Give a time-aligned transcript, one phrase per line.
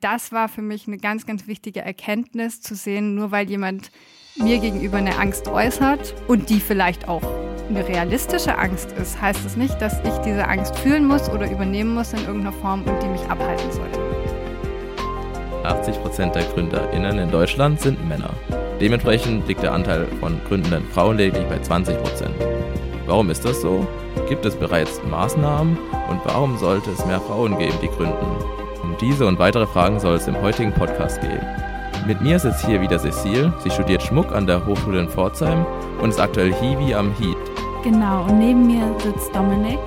[0.00, 3.90] das war für mich eine ganz, ganz wichtige Erkenntnis zu sehen, nur weil jemand
[4.36, 7.22] mir gegenüber eine Angst äußert und die vielleicht auch
[7.68, 11.94] eine realistische Angst ist, heißt es nicht, dass ich diese Angst fühlen muss oder übernehmen
[11.94, 14.00] muss in irgendeiner Form und die mich abhalten sollte.
[15.64, 18.34] 80 Prozent der GründerInnen in Deutschland sind Männer.
[18.80, 21.94] Dementsprechend liegt der Anteil von gründenden Frauen lediglich bei 20%.
[21.96, 22.34] Prozent.
[23.06, 23.86] Warum ist das so?
[24.28, 25.76] Gibt es bereits Maßnahmen?
[26.08, 28.69] Und warum sollte es mehr Frauen geben, die gründen?
[29.00, 31.40] Diese und weitere Fragen soll es im heutigen Podcast gehen.
[32.06, 33.50] Mit mir sitzt hier wieder Cecile.
[33.60, 35.64] Sie studiert Schmuck an der Hochschule in Pforzheim
[36.02, 37.36] und ist aktuell Hiwi am HEAT.
[37.82, 39.78] Genau, und neben mir sitzt Dominik.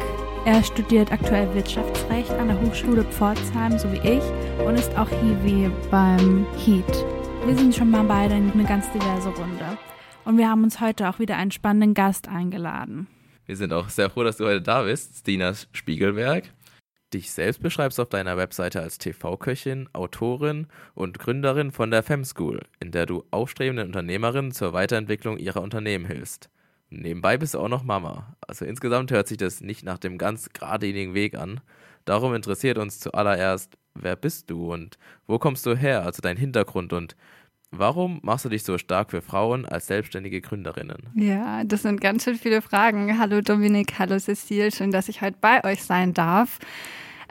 [0.46, 4.24] Er studiert aktuell Wirtschaftsrecht an der Hochschule Pforzheim, so wie ich,
[4.66, 7.06] und ist auch Hiwi beim HEAT.
[7.46, 9.78] Wir sind schon mal beide eine ganz diverse Runde.
[10.26, 13.06] Und wir haben uns heute auch wieder einen spannenden Gast eingeladen.
[13.46, 16.46] Wir sind auch sehr froh, dass du heute da bist, Stina Spiegelberg.
[17.14, 22.62] Dich selbst beschreibst auf deiner Webseite als TV-Köchin, Autorin und Gründerin von der Fem School,
[22.80, 26.50] in der du aufstrebenden Unternehmerinnen zur Weiterentwicklung ihrer Unternehmen hilfst.
[26.90, 28.36] Nebenbei bist du auch noch Mama.
[28.42, 31.62] Also insgesamt hört sich das nicht nach dem ganz geradlinigen Weg an.
[32.06, 36.94] Darum interessiert uns zuallererst, wer bist du und wo kommst du her, also dein Hintergrund
[36.94, 37.16] und
[37.76, 41.08] Warum machst du dich so stark für Frauen als selbstständige Gründerinnen?
[41.16, 43.18] Ja, das sind ganz schön viele Fragen.
[43.18, 46.60] Hallo Dominik, hallo Cecile, schön, dass ich heute bei euch sein darf.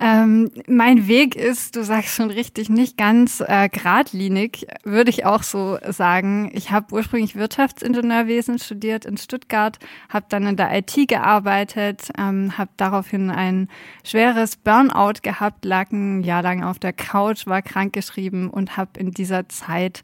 [0.04, 5.44] Ähm, mein Weg ist, du sagst schon richtig, nicht ganz äh, geradlinig, würde ich auch
[5.44, 6.50] so sagen.
[6.54, 12.72] Ich habe ursprünglich Wirtschaftsingenieurwesen studiert in Stuttgart, habe dann in der IT gearbeitet, ähm, habe
[12.76, 13.68] daraufhin ein
[14.02, 19.12] schweres Burnout gehabt, lag ein Jahr lang auf der Couch, war krankgeschrieben und habe in
[19.12, 20.02] dieser Zeit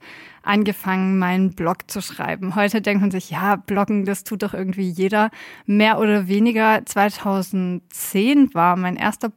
[0.48, 2.54] angefangen, meinen Blog zu schreiben.
[2.54, 5.30] Heute denkt man sich, ja, Bloggen, das tut doch irgendwie jeder.
[5.66, 9.28] Mehr oder weniger 2010 war mein erster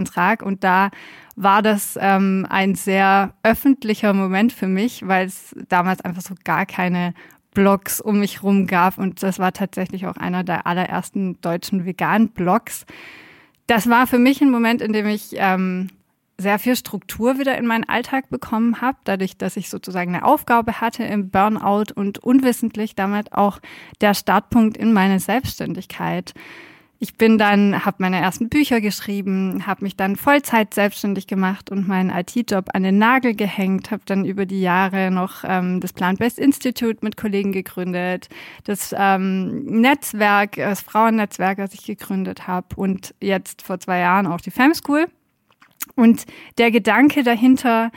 [0.00, 0.90] Blog-Eintrag und da
[1.36, 6.66] war das ähm, ein sehr öffentlicher Moment für mich, weil es damals einfach so gar
[6.66, 7.14] keine
[7.52, 12.28] Blogs um mich rum gab und das war tatsächlich auch einer der allerersten deutschen veganen
[12.28, 12.86] Blogs.
[13.66, 15.88] Das war für mich ein Moment, in dem ich ähm,
[16.38, 20.80] sehr viel Struktur wieder in meinen Alltag bekommen habe, dadurch, dass ich sozusagen eine Aufgabe
[20.80, 23.58] hatte im Burnout und unwissentlich damit auch
[24.00, 26.34] der Startpunkt in meine Selbstständigkeit.
[27.02, 31.88] Ich bin dann, habe meine ersten Bücher geschrieben, habe mich dann Vollzeit selbstständig gemacht und
[31.88, 36.38] meinen IT-Job an den Nagel gehängt, habe dann über die Jahre noch ähm, das Plant-Based
[36.38, 38.28] Institute mit Kollegen gegründet,
[38.64, 44.42] das ähm, Netzwerk, das Frauennetzwerk, das ich gegründet habe und jetzt vor zwei Jahren auch
[44.42, 45.06] die Fem School.
[45.96, 46.26] Und
[46.58, 47.92] der Gedanke dahinter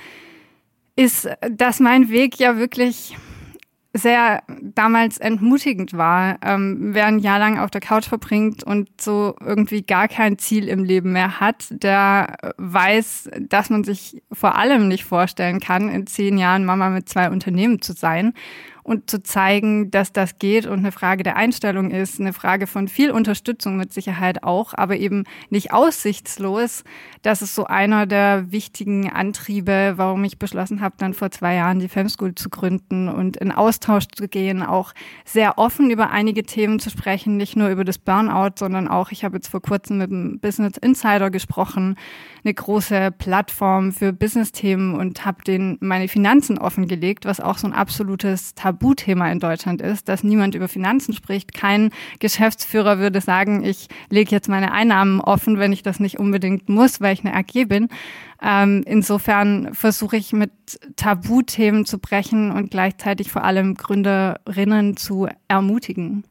[0.95, 3.17] ist, dass mein Weg ja wirklich
[3.93, 6.39] sehr damals entmutigend war.
[6.43, 10.67] Ähm, wer ein Jahr lang auf der Couch verbringt und so irgendwie gar kein Ziel
[10.67, 16.07] im Leben mehr hat, der weiß, dass man sich vor allem nicht vorstellen kann, in
[16.07, 18.33] zehn Jahren Mama mit zwei Unternehmen zu sein
[18.83, 22.87] und zu zeigen, dass das geht und eine Frage der Einstellung ist, eine Frage von
[22.89, 26.83] viel Unterstützung mit Sicherheit auch, aber eben nicht aussichtslos.
[27.21, 31.79] Das ist so einer der wichtigen Antriebe, warum ich beschlossen habe, dann vor zwei Jahren
[31.79, 34.93] die Femschool zu gründen und in Austausch zu gehen, auch
[35.23, 39.23] sehr offen über einige Themen zu sprechen, nicht nur über das Burnout, sondern auch, ich
[39.23, 41.95] habe jetzt vor kurzem mit dem Business Insider gesprochen,
[42.43, 47.73] eine große Plattform für Business-Themen und habe denen meine Finanzen offengelegt, was auch so ein
[47.73, 51.53] absolutes Tabu Tabuthema in Deutschland ist, dass niemand über Finanzen spricht.
[51.53, 56.69] Kein Geschäftsführer würde sagen, ich lege jetzt meine Einnahmen offen, wenn ich das nicht unbedingt
[56.69, 57.87] muss, weil ich eine AG bin.
[58.41, 60.51] Ähm, insofern versuche ich mit
[60.95, 66.23] Tabuthemen zu brechen und gleichzeitig vor allem Gründerinnen zu ermutigen.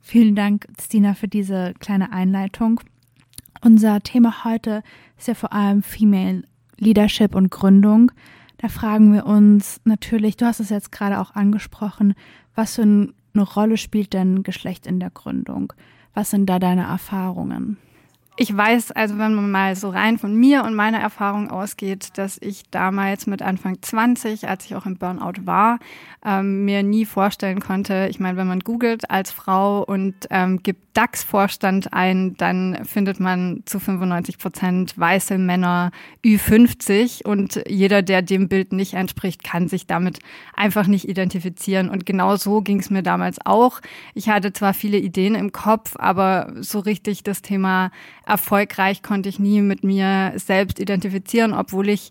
[0.00, 2.80] Vielen Dank, Stina, für diese kleine Einleitung.
[3.62, 4.82] Unser Thema heute
[5.18, 6.42] ist ja vor allem Female
[6.78, 8.12] Leadership und Gründung.
[8.58, 12.14] Da fragen wir uns natürlich, du hast es jetzt gerade auch angesprochen,
[12.54, 15.72] was für eine Rolle spielt denn Geschlecht in der Gründung?
[16.12, 17.78] Was sind da deine Erfahrungen?
[18.40, 22.38] Ich weiß, also wenn man mal so rein von mir und meiner Erfahrung ausgeht, dass
[22.40, 25.80] ich damals mit Anfang 20, als ich auch im Burnout war,
[26.24, 30.88] ähm, mir nie vorstellen konnte, ich meine, wenn man googelt als Frau und ähm, gibt
[30.98, 35.92] DAX-Vorstand ein, dann findet man zu 95 Prozent weiße Männer
[36.24, 40.18] Ü50 und jeder, der dem Bild nicht entspricht, kann sich damit
[40.56, 41.88] einfach nicht identifizieren.
[41.88, 43.80] Und genau so ging es mir damals auch.
[44.14, 47.92] Ich hatte zwar viele Ideen im Kopf, aber so richtig das Thema
[48.28, 52.10] erfolgreich konnte ich nie mit mir selbst identifizieren, obwohl ich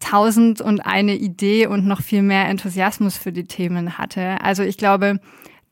[0.00, 4.40] tausend und eine Idee und noch viel mehr Enthusiasmus für die Themen hatte.
[4.42, 5.20] Also ich glaube,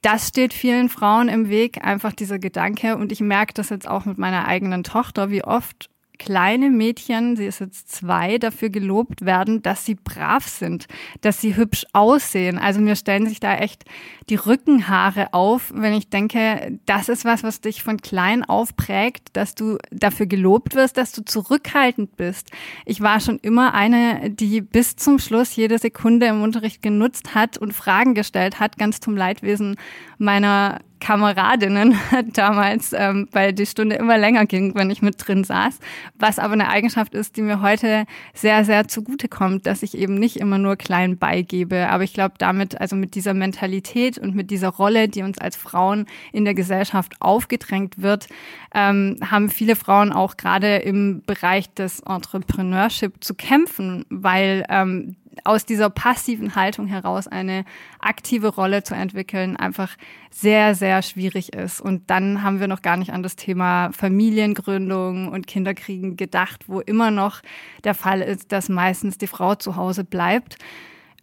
[0.02, 2.96] das steht vielen Frauen im Weg, einfach dieser Gedanke.
[2.96, 5.88] Und ich merke das jetzt auch mit meiner eigenen Tochter, wie oft
[6.24, 10.86] kleine Mädchen, sie ist jetzt zwei, dafür gelobt werden, dass sie brav sind,
[11.20, 12.56] dass sie hübsch aussehen.
[12.56, 13.84] Also mir stellen sich da echt
[14.30, 19.36] die Rückenhaare auf, wenn ich denke, das ist was, was dich von klein auf prägt,
[19.36, 22.50] dass du dafür gelobt wirst, dass du zurückhaltend bist.
[22.86, 27.58] Ich war schon immer eine, die bis zum Schluss jede Sekunde im Unterricht genutzt hat
[27.58, 29.76] und Fragen gestellt hat, ganz zum Leidwesen
[30.16, 31.98] meiner Kameradinnen
[32.32, 35.78] damals, ähm, weil die Stunde immer länger ging, wenn ich mit drin saß.
[36.18, 40.14] Was aber eine Eigenschaft ist, die mir heute sehr, sehr zugute kommt, dass ich eben
[40.14, 41.90] nicht immer nur klein beigebe.
[41.90, 45.56] Aber ich glaube, damit, also mit dieser Mentalität und mit dieser Rolle, die uns als
[45.56, 48.28] Frauen in der Gesellschaft aufgedrängt wird,
[48.74, 55.66] ähm, haben viele Frauen auch gerade im Bereich des Entrepreneurship zu kämpfen, weil ähm, aus
[55.66, 57.64] dieser passiven Haltung heraus eine
[57.98, 59.96] aktive Rolle zu entwickeln, einfach
[60.30, 61.80] sehr, sehr schwierig ist.
[61.80, 66.80] Und dann haben wir noch gar nicht an das Thema Familiengründung und Kinderkriegen gedacht, wo
[66.80, 67.40] immer noch
[67.84, 70.58] der Fall ist, dass meistens die Frau zu Hause bleibt.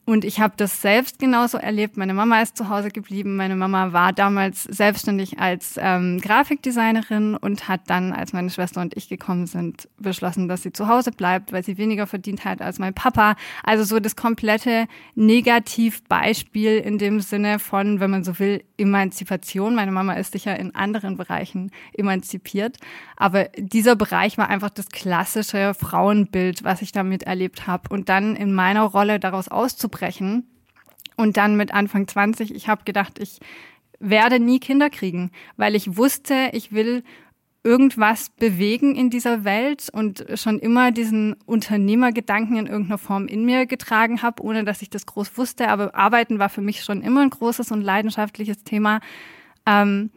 [0.04, 1.96] Und ich habe das selbst genauso erlebt.
[1.96, 3.36] Meine Mama ist zu Hause geblieben.
[3.36, 8.98] Meine Mama war damals selbstständig als ähm, Grafikdesignerin und hat dann, als meine Schwester und
[8.98, 12.80] ich gekommen sind, beschlossen, dass sie zu Hause bleibt, weil sie weniger verdient hat als
[12.80, 13.36] mein Papa.
[13.64, 19.76] Also so das komplette Negativbeispiel in dem Sinne von, wenn man so will, Emanzipation.
[19.76, 22.78] Meine Mama ist sicher in anderen Bereichen emanzipiert.
[23.18, 27.84] Aber dieser Bereich war einfach das klassische Frauenbild, was ich damit erlebt habe.
[27.90, 30.48] Und dann in meiner Rolle daraus auszubrechen, aufzubrechen.
[31.18, 33.40] Und dann mit Anfang 20, ich habe gedacht, ich
[34.00, 37.04] werde nie Kinder kriegen, weil ich wusste, ich will
[37.64, 43.68] irgendwas bewegen in dieser Welt und schon immer diesen Unternehmergedanken in irgendeiner Form in mir
[43.68, 45.68] getragen habe, ohne dass ich das groß wusste.
[45.68, 49.00] Aber Arbeiten war für mich schon immer ein großes und leidenschaftliches Thema.
[49.68, 50.10] Ähm,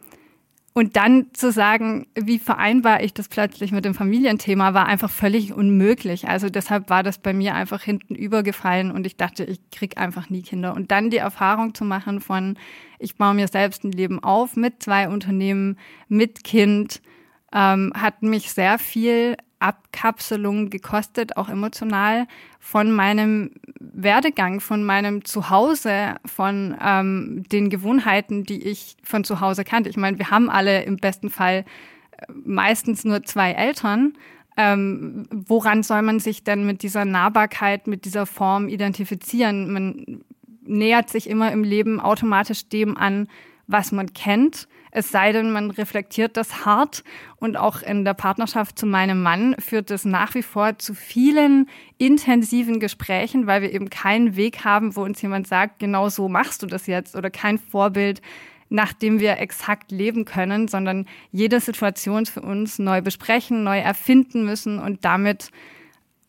[0.77, 5.53] und dann zu sagen, wie vereinbar ich das plötzlich mit dem Familienthema, war einfach völlig
[5.53, 6.27] unmöglich.
[6.27, 10.29] Also deshalb war das bei mir einfach hinten übergefallen und ich dachte, ich krieg einfach
[10.29, 10.75] nie Kinder.
[10.75, 12.57] Und dann die Erfahrung zu machen von,
[12.99, 15.77] ich baue mir selbst ein Leben auf mit zwei Unternehmen,
[16.09, 17.01] mit Kind,
[17.55, 22.27] ähm, hat mich sehr viel Abkapselung gekostet, auch emotional,
[22.59, 29.63] von meinem Werdegang, von meinem Zuhause, von ähm, den Gewohnheiten, die ich von zu Hause
[29.63, 29.89] kannte.
[29.89, 31.63] Ich meine, wir haben alle im besten Fall
[32.11, 34.13] äh, meistens nur zwei Eltern.
[34.57, 39.71] Ähm, woran soll man sich denn mit dieser Nahbarkeit, mit dieser Form identifizieren?
[39.71, 40.23] Man
[40.63, 43.27] nähert sich immer im Leben automatisch dem an,
[43.67, 47.03] was man kennt es sei denn, man reflektiert das hart.
[47.35, 51.69] Und auch in der Partnerschaft zu meinem Mann führt es nach wie vor zu vielen
[51.97, 56.63] intensiven Gesprächen, weil wir eben keinen Weg haben, wo uns jemand sagt, genau so machst
[56.63, 58.21] du das jetzt oder kein Vorbild,
[58.69, 64.45] nach dem wir exakt leben können, sondern jede Situation für uns neu besprechen, neu erfinden
[64.45, 65.51] müssen und damit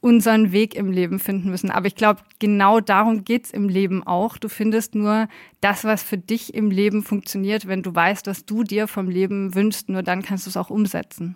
[0.07, 1.69] unseren Weg im Leben finden müssen.
[1.69, 4.39] Aber ich glaube, genau darum geht's im Leben auch.
[4.39, 5.29] Du findest nur
[5.61, 9.57] das, was für dich im Leben funktioniert, wenn du weißt, was du dir vom Leben
[9.57, 9.89] wünschst.
[9.89, 11.35] Nur dann kannst du es auch umsetzen.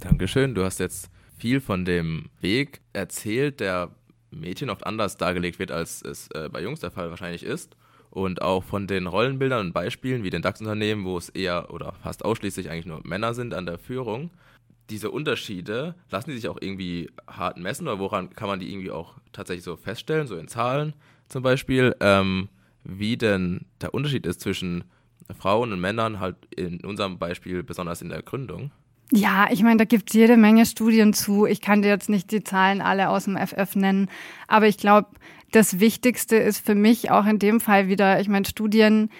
[0.00, 0.54] Dankeschön.
[0.54, 1.08] Du hast jetzt
[1.38, 3.90] viel von dem Weg erzählt, der
[4.30, 7.74] Mädchen oft anders dargelegt wird, als es äh, bei Jungs der Fall wahrscheinlich ist.
[8.10, 12.22] Und auch von den Rollenbildern und Beispielen wie den DAX-Unternehmen, wo es eher oder fast
[12.22, 14.30] ausschließlich eigentlich nur Männer sind an der Führung
[14.90, 18.90] diese Unterschiede, lassen die sich auch irgendwie hart messen oder woran kann man die irgendwie
[18.90, 20.94] auch tatsächlich so feststellen, so in Zahlen
[21.28, 22.48] zum Beispiel, ähm,
[22.84, 24.84] wie denn der Unterschied ist zwischen
[25.38, 28.70] Frauen und Männern, halt in unserem Beispiel besonders in der Gründung?
[29.12, 31.46] Ja, ich meine, da gibt es jede Menge Studien zu.
[31.46, 34.10] Ich kann dir jetzt nicht die Zahlen alle aus dem FF nennen,
[34.48, 35.08] aber ich glaube,
[35.50, 39.10] das Wichtigste ist für mich auch in dem Fall wieder, ich meine, Studien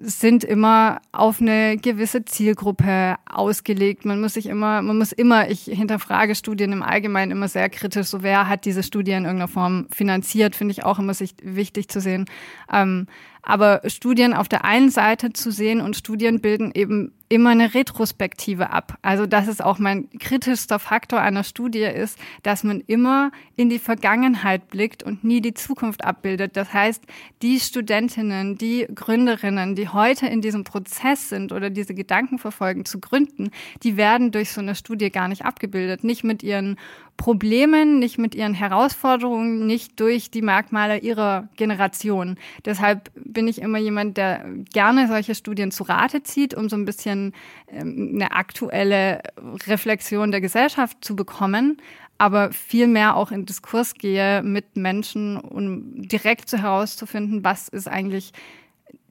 [0.00, 4.04] sind immer auf eine gewisse Zielgruppe ausgelegt.
[4.04, 8.06] Man muss sich immer, man muss immer, ich hinterfrage Studien im Allgemeinen immer sehr kritisch.
[8.06, 11.88] So wer hat diese Studie in irgendeiner Form finanziert, finde ich auch immer sich wichtig
[11.88, 12.24] zu sehen.
[12.72, 13.06] Ähm,
[13.48, 18.70] aber Studien auf der einen Seite zu sehen und Studien bilden eben immer eine Retrospektive
[18.70, 18.98] ab.
[19.00, 23.78] Also das ist auch mein kritischster Faktor einer Studie ist, dass man immer in die
[23.78, 26.56] Vergangenheit blickt und nie die Zukunft abbildet.
[26.58, 27.02] Das heißt,
[27.40, 33.00] die Studentinnen, die Gründerinnen, die heute in diesem Prozess sind oder diese Gedanken verfolgen zu
[33.00, 33.50] gründen,
[33.82, 36.04] die werden durch so eine Studie gar nicht abgebildet.
[36.04, 36.76] Nicht mit ihren
[37.18, 42.38] Problemen, nicht mit ihren Herausforderungen, nicht durch die Merkmale ihrer Generation.
[42.64, 46.84] Deshalb bin ich immer jemand, der gerne solche Studien zu Rate zieht, um so ein
[46.86, 47.34] bisschen
[47.66, 49.20] ähm, eine aktuelle
[49.66, 51.82] Reflexion der Gesellschaft zu bekommen,
[52.18, 58.32] aber viel mehr auch in Diskurs gehe mit Menschen, um direkt herauszufinden, was ist eigentlich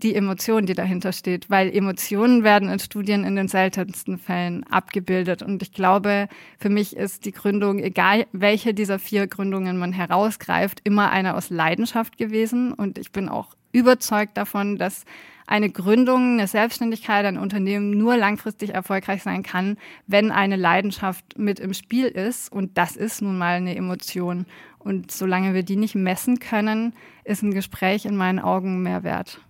[0.04, 5.42] die Emotion, die dahinter steht, weil Emotionen werden in Studien in den seltensten Fällen abgebildet.
[5.42, 6.28] Und ich glaube,
[6.60, 11.50] für mich ist die Gründung, egal welche dieser vier Gründungen man herausgreift, immer eine aus
[11.50, 12.74] Leidenschaft gewesen.
[12.74, 15.04] Und ich bin auch überzeugt davon, dass
[15.48, 21.60] eine Gründung, eine Selbstständigkeit, ein Unternehmen nur langfristig erfolgreich sein kann, wenn eine Leidenschaft mit
[21.60, 22.52] im Spiel ist.
[22.52, 24.46] Und das ist nun mal eine Emotion.
[24.78, 29.42] Und solange wir die nicht messen können, ist ein Gespräch in meinen Augen mehr wert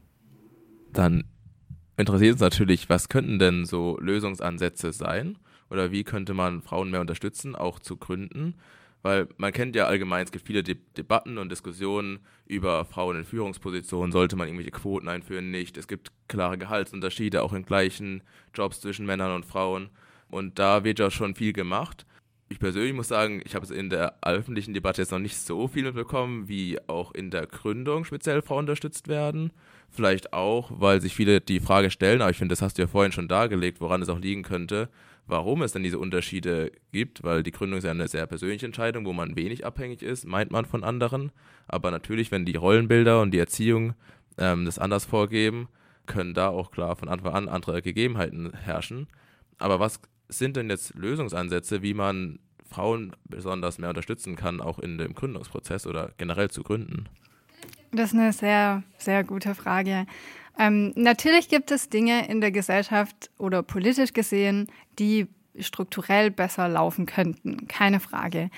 [0.98, 1.26] dann
[1.98, 5.38] interessiert uns natürlich, was könnten denn so Lösungsansätze sein?
[5.70, 8.56] Oder wie könnte man Frauen mehr unterstützen, auch zu gründen?
[9.02, 13.26] Weil man kennt ja allgemein, es gibt viele De Debatten und Diskussionen über Frauen in
[13.26, 14.12] Führungspositionen.
[14.12, 15.52] Sollte man irgendwelche Quoten einführen?
[15.52, 15.78] Nicht.
[15.78, 18.24] Es gibt klare Gehaltsunterschiede, auch in gleichen
[18.54, 19.90] Jobs zwischen Männern und Frauen.
[20.30, 22.06] Und da wird ja schon viel gemacht.
[22.50, 25.68] Ich persönlich muss sagen, ich habe es in der öffentlichen Debatte jetzt noch nicht so
[25.68, 29.52] viel mitbekommen, wie auch in der Gründung speziell Frauen unterstützt werden.
[29.90, 32.88] Vielleicht auch, weil sich viele die Frage stellen, aber ich finde, das hast du ja
[32.88, 34.90] vorhin schon dargelegt, woran es auch liegen könnte,
[35.26, 39.06] warum es denn diese Unterschiede gibt, weil die Gründung ist ja eine sehr persönliche Entscheidung,
[39.06, 41.32] wo man wenig abhängig ist, meint man von anderen.
[41.68, 43.94] Aber natürlich, wenn die Rollenbilder und die Erziehung
[44.38, 45.68] ähm, das anders vorgeben,
[46.06, 49.08] können da auch klar von Anfang an andere Gegebenheiten herrschen.
[49.58, 54.98] Aber was sind denn jetzt Lösungsansätze, wie man Frauen besonders mehr unterstützen kann, auch in
[54.98, 57.08] dem Gründungsprozess oder generell zu gründen?
[57.92, 60.06] Das ist eine sehr, sehr gute Frage.
[60.60, 64.68] Ähm, natürlich gibt es Dinge in der Gesellschaft oder politisch gesehen,
[64.98, 65.28] die
[65.60, 68.50] strukturell besser laufen könnten, keine Frage.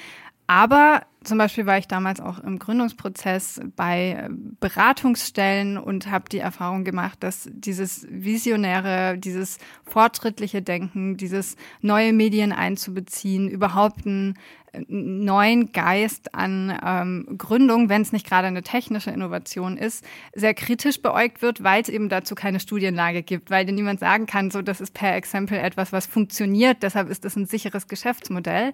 [0.50, 4.28] Aber zum Beispiel war ich damals auch im Gründungsprozess bei
[4.60, 12.52] Beratungsstellen und habe die Erfahrung gemacht, dass dieses visionäre, dieses fortschrittliche Denken, dieses neue Medien
[12.52, 14.40] einzubeziehen, überhaupt einen
[14.88, 20.04] neuen Geist an ähm, Gründung, wenn es nicht gerade eine technische Innovation ist,
[20.34, 24.26] sehr kritisch beäugt wird, weil es eben dazu keine Studienlage gibt, weil dir niemand sagen
[24.26, 28.74] kann, so das ist per Exempel etwas, was funktioniert, deshalb ist das ein sicheres Geschäftsmodell.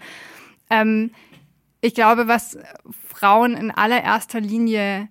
[0.70, 1.12] Ähm,
[1.86, 2.58] ich glaube, was
[3.08, 5.08] Frauen in allererster Linie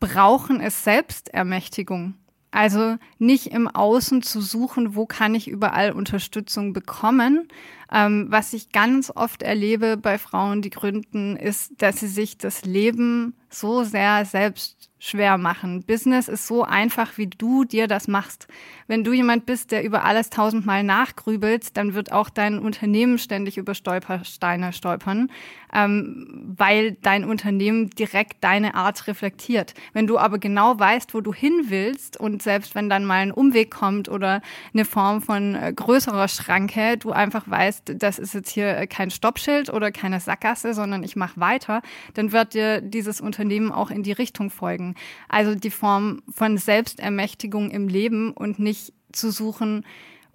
[0.00, 2.14] brauchen, ist Selbstermächtigung.
[2.50, 7.46] Also nicht im Außen zu suchen, wo kann ich überall Unterstützung bekommen.
[7.92, 12.64] Ähm, was ich ganz oft erlebe bei Frauen, die gründen, ist, dass sie sich das
[12.64, 15.82] Leben so sehr selbst schwer machen.
[15.82, 18.46] Business ist so einfach, wie du dir das machst.
[18.86, 23.56] Wenn du jemand bist, der über alles tausendmal nachgrübelt, dann wird auch dein Unternehmen ständig
[23.56, 25.30] über Stolpersteine stolpern,
[25.72, 29.72] ähm, weil dein Unternehmen direkt deine Art reflektiert.
[29.94, 33.32] Wenn du aber genau weißt, wo du hin willst und selbst wenn dann mal ein
[33.32, 34.42] Umweg kommt oder
[34.74, 39.72] eine Form von äh, größerer Schranke, du einfach weißt, das ist jetzt hier kein Stoppschild
[39.72, 41.82] oder keine Sackgasse, sondern ich mache weiter,
[42.14, 44.94] dann wird dir dieses Unternehmen auch in die Richtung folgen.
[45.28, 49.84] Also die Form von Selbstermächtigung im Leben und nicht zu suchen,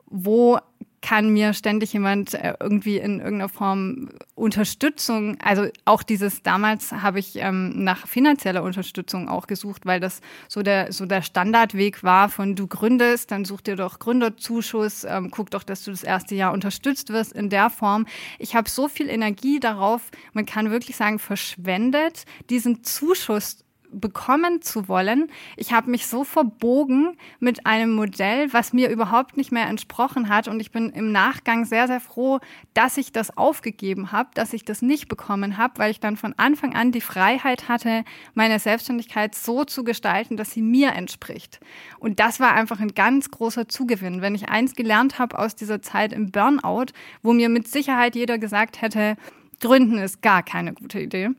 [0.08, 0.60] wo
[1.06, 7.20] kann mir ständig jemand äh, irgendwie in irgendeiner Form Unterstützung, also auch dieses damals habe
[7.20, 12.28] ich ähm, nach finanzieller Unterstützung auch gesucht, weil das so der so der Standardweg war
[12.30, 16.34] von du gründest, dann such dir doch Gründerzuschuss, ähm, guck doch, dass du das erste
[16.34, 18.08] Jahr unterstützt wirst in der Form.
[18.40, 23.65] Ich habe so viel Energie darauf, man kann wirklich sagen verschwendet, diesen Zuschuss
[24.00, 25.30] bekommen zu wollen.
[25.58, 30.48] Ich habe mich so verbogen mit einem Modell, was mir überhaupt nicht mehr entsprochen hat.
[30.48, 32.40] Und ich bin im Nachgang sehr, sehr froh,
[32.74, 36.34] dass ich das aufgegeben habe, dass ich das nicht bekommen habe, weil ich dann von
[36.38, 41.60] Anfang an die Freiheit hatte, meine Selbstständigkeit so zu gestalten, dass sie mir entspricht.
[42.00, 44.22] Und das war einfach ein ganz großer Zugewinn.
[44.22, 46.88] Wenn ich eins gelernt habe aus dieser Zeit im Burnout,
[47.24, 49.16] wo mir mit Sicherheit jeder gesagt hätte,
[49.62, 51.30] Gründen ist gar keine gute Idee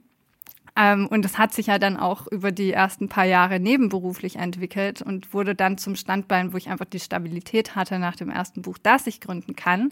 [0.76, 5.00] ähm, und es hat sich ja dann auch über die ersten paar Jahre nebenberuflich entwickelt
[5.00, 8.78] und wurde dann zum Standbein, wo ich einfach die Stabilität hatte nach dem ersten Buch,
[8.78, 9.90] dass ich gründen kann.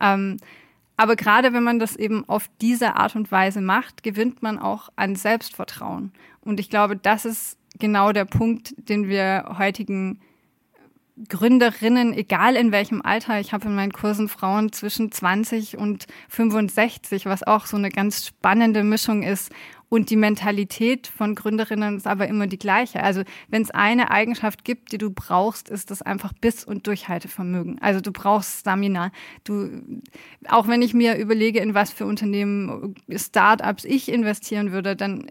[0.00, 0.38] Ähm,
[0.96, 4.88] aber gerade wenn man das eben auf diese Art und Weise macht, gewinnt man auch
[4.96, 6.12] an Selbstvertrauen.
[6.40, 10.20] Und ich glaube, das ist genau der Punkt, den wir heutigen
[11.28, 17.26] Gründerinnen, egal in welchem Alter, ich habe in meinen Kursen Frauen zwischen 20 und 65,
[17.26, 19.52] was auch so eine ganz spannende Mischung ist.
[19.92, 23.02] Und die Mentalität von Gründerinnen ist aber immer die gleiche.
[23.02, 27.78] Also wenn es eine Eigenschaft gibt, die du brauchst, ist das einfach Biss- und Durchhaltevermögen.
[27.82, 29.12] Also du brauchst Stamina.
[29.44, 29.82] Du,
[30.48, 35.26] auch wenn ich mir überlege, in was für Unternehmen, Startups ich investieren würde, dann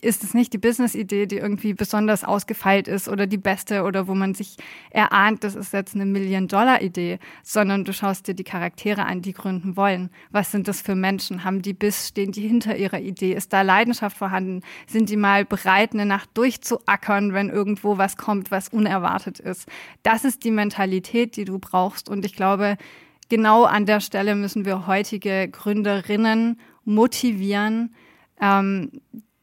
[0.00, 4.16] ist es nicht die Business-Idee, die irgendwie besonders ausgefeilt ist oder die beste oder wo
[4.16, 4.56] man sich
[4.90, 9.76] erahnt, das ist jetzt eine Million-Dollar-Idee, sondern du schaust dir die Charaktere an, die gründen
[9.76, 10.10] wollen.
[10.32, 11.44] Was sind das für Menschen?
[11.44, 12.08] Haben die Biss?
[12.08, 13.34] Stehen die hinter ihrer Idee?
[13.34, 14.62] Ist da Leidenschaft vorhanden?
[14.86, 19.68] Sind die mal bereit, eine Nacht durchzuackern, wenn irgendwo was kommt, was unerwartet ist?
[20.02, 22.08] Das ist die Mentalität, die du brauchst.
[22.08, 22.76] Und ich glaube,
[23.28, 27.94] genau an der Stelle müssen wir heutige Gründerinnen motivieren,
[28.40, 28.90] ähm,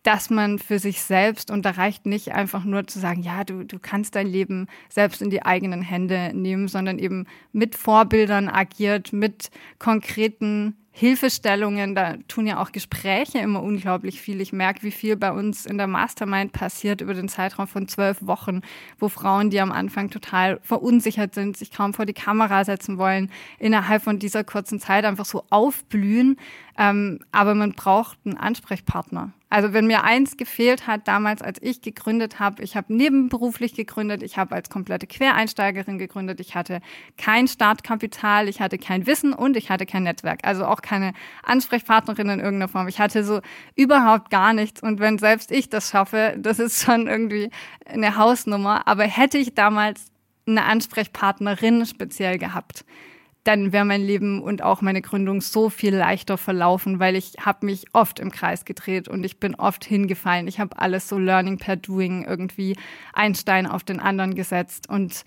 [0.03, 3.65] dass man für sich selbst, und da reicht nicht einfach nur zu sagen, ja, du,
[3.65, 9.11] du kannst dein Leben selbst in die eigenen Hände nehmen, sondern eben mit Vorbildern agiert,
[9.11, 14.41] mit konkreten Hilfestellungen, da tun ja auch Gespräche immer unglaublich viel.
[14.41, 18.17] Ich merke, wie viel bei uns in der Mastermind passiert über den Zeitraum von zwölf
[18.19, 18.59] Wochen,
[18.99, 23.31] wo Frauen, die am Anfang total verunsichert sind, sich kaum vor die Kamera setzen wollen,
[23.59, 26.35] innerhalb von dieser kurzen Zeit einfach so aufblühen.
[26.77, 29.31] Ähm, aber man braucht einen Ansprechpartner.
[29.51, 34.21] Also wenn mir eins gefehlt hat damals, als ich gegründet habe, ich habe nebenberuflich gegründet,
[34.21, 36.81] ich habe als komplette Quereinsteigerin gegründet, ich hatte
[37.17, 42.29] kein Startkapital, ich hatte kein Wissen und ich hatte kein Netzwerk, also auch keine Ansprechpartnerin
[42.29, 42.87] in irgendeiner Form.
[42.87, 43.41] Ich hatte so
[43.75, 47.49] überhaupt gar nichts und wenn selbst ich das schaffe, das ist schon irgendwie
[47.85, 50.11] eine Hausnummer, aber hätte ich damals
[50.45, 52.85] eine Ansprechpartnerin speziell gehabt,
[53.43, 57.65] dann wäre mein Leben und auch meine Gründung so viel leichter verlaufen, weil ich habe
[57.65, 60.47] mich oft im Kreis gedreht und ich bin oft hingefallen.
[60.47, 62.75] Ich habe alles so Learning per Doing irgendwie
[63.13, 65.23] ein Stein auf den anderen gesetzt und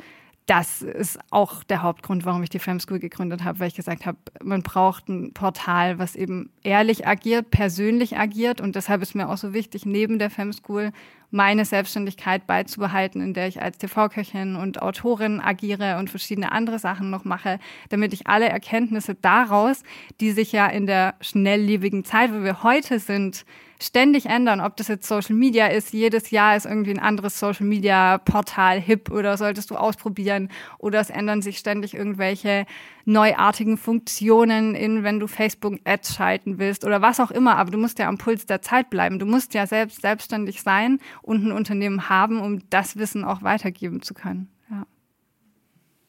[0.47, 4.07] das ist auch der Hauptgrund, warum ich die Fem School gegründet habe, weil ich gesagt
[4.07, 9.29] habe, man braucht ein Portal, was eben ehrlich agiert, persönlich agiert und deshalb ist mir
[9.29, 10.91] auch so wichtig, neben der Fem School
[11.33, 17.11] meine Selbstständigkeit beizubehalten, in der ich als TV-Köchin und Autorin agiere und verschiedene andere Sachen
[17.11, 17.59] noch mache,
[17.89, 19.83] damit ich alle Erkenntnisse daraus,
[20.21, 23.45] die sich ja in der schnelllebigen Zeit, wo wir heute sind,
[23.83, 27.67] ständig ändern, ob das jetzt Social Media ist, jedes Jahr ist irgendwie ein anderes Social
[27.67, 30.49] Media Portal hip oder solltest du ausprobieren
[30.79, 32.67] oder es ändern sich ständig irgendwelche
[33.05, 37.79] neuartigen Funktionen in, wenn du Facebook Ads schalten willst oder was auch immer, aber du
[37.79, 39.19] musst ja am Puls der Zeit bleiben.
[39.19, 44.03] Du musst ja selbst selbstständig sein und ein Unternehmen haben, um das Wissen auch weitergeben
[44.03, 44.49] zu können.
[44.71, 44.87] Ja.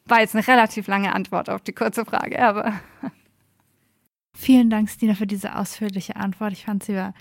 [0.05, 2.73] War jetzt eine relativ lange Antwort auf die kurze Frage, aber
[4.35, 6.53] Vielen Dank, Stina, für diese ausführliche Antwort.
[6.53, 7.13] Ich fand sie war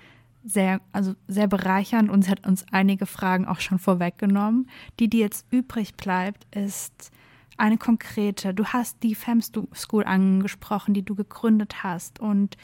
[0.45, 4.69] sehr, also sehr bereichernd und sie hat uns einige Fragen auch schon vorweggenommen.
[4.99, 7.13] Die, die jetzt übrig bleibt, ist
[7.59, 8.55] eine konkrete.
[8.55, 12.57] Du hast die Fem School angesprochen, die du gegründet hast und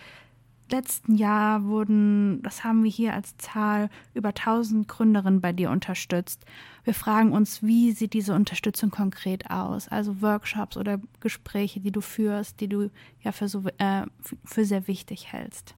[0.72, 6.44] letzten Jahr wurden, das haben wir hier als Zahl, über 1000 Gründerinnen bei dir unterstützt.
[6.84, 9.88] Wir fragen uns, wie sieht diese Unterstützung konkret aus?
[9.88, 14.06] Also Workshops oder Gespräche, die du führst, die du ja für, so, äh,
[14.44, 15.74] für sehr wichtig hältst.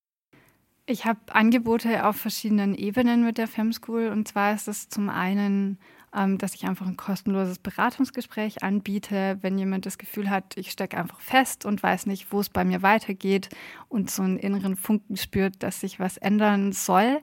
[0.86, 4.08] Ich habe Angebote auf verschiedenen Ebenen mit der FemSchool.
[4.08, 5.78] Und zwar ist es zum einen,
[6.12, 11.20] dass ich einfach ein kostenloses Beratungsgespräch anbiete, wenn jemand das Gefühl hat, ich stecke einfach
[11.20, 13.48] fest und weiß nicht, wo es bei mir weitergeht
[13.88, 17.20] und so einen inneren Funken spürt, dass sich was ändern soll.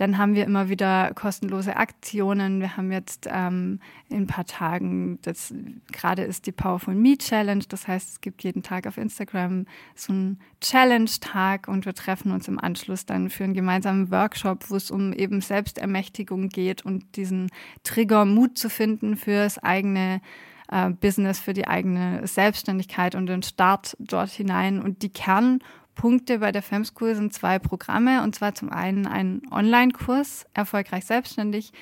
[0.00, 2.62] Dann haben wir immer wieder kostenlose Aktionen.
[2.62, 5.52] Wir haben jetzt ähm, in ein paar Tagen, das
[5.92, 7.64] gerade ist die Powerful Me Challenge.
[7.68, 12.48] Das heißt, es gibt jeden Tag auf Instagram so einen Challenge-Tag und wir treffen uns
[12.48, 17.50] im Anschluss dann für einen gemeinsamen Workshop, wo es um eben Selbstermächtigung geht und diesen
[17.82, 20.22] Trigger Mut zu finden fürs eigene
[20.70, 24.80] äh, Business, für die eigene Selbstständigkeit und den Start dort hinein.
[24.80, 25.58] Und die Kern
[26.00, 28.22] Punkte bei der FemSchool sind zwei Programme.
[28.22, 31.72] Und zwar zum einen ein Online-Kurs, erfolgreich selbstständig,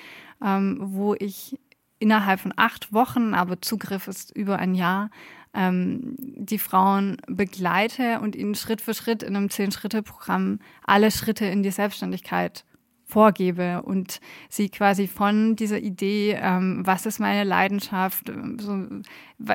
[0.43, 1.57] ähm, wo ich
[1.99, 5.09] innerhalb von acht Wochen, aber Zugriff ist über ein Jahr,
[5.53, 11.63] ähm, die Frauen begleite und ihnen Schritt für Schritt in einem Zehn-Schritte-Programm alle Schritte in
[11.63, 12.65] die Selbstständigkeit
[13.05, 18.85] vorgebe und sie quasi von dieser Idee, ähm, was ist meine Leidenschaft, so,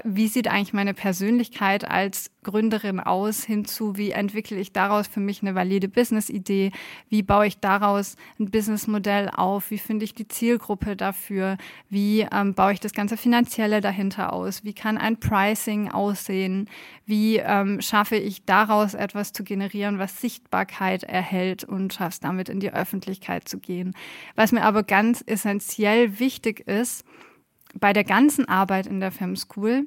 [0.04, 5.42] wie sieht eigentlich meine Persönlichkeit als Gründerin aus, hinzu, wie entwickle ich daraus für mich
[5.42, 6.70] eine valide Business-Idee,
[7.08, 11.56] wie baue ich daraus ein Businessmodell auf, wie finde ich die Zielgruppe dafür,
[11.90, 16.68] wie ähm, baue ich das ganze Finanzielle dahinter aus, wie kann ein Pricing aussehen,
[17.06, 22.60] wie ähm, schaffe ich daraus etwas zu generieren, was Sichtbarkeit erhält und schaffst damit in
[22.60, 23.94] die Öffentlichkeit zu gehen.
[24.36, 27.04] Was mir aber ganz essentiell wichtig ist,
[27.74, 29.86] bei der ganzen Arbeit in der Fem School,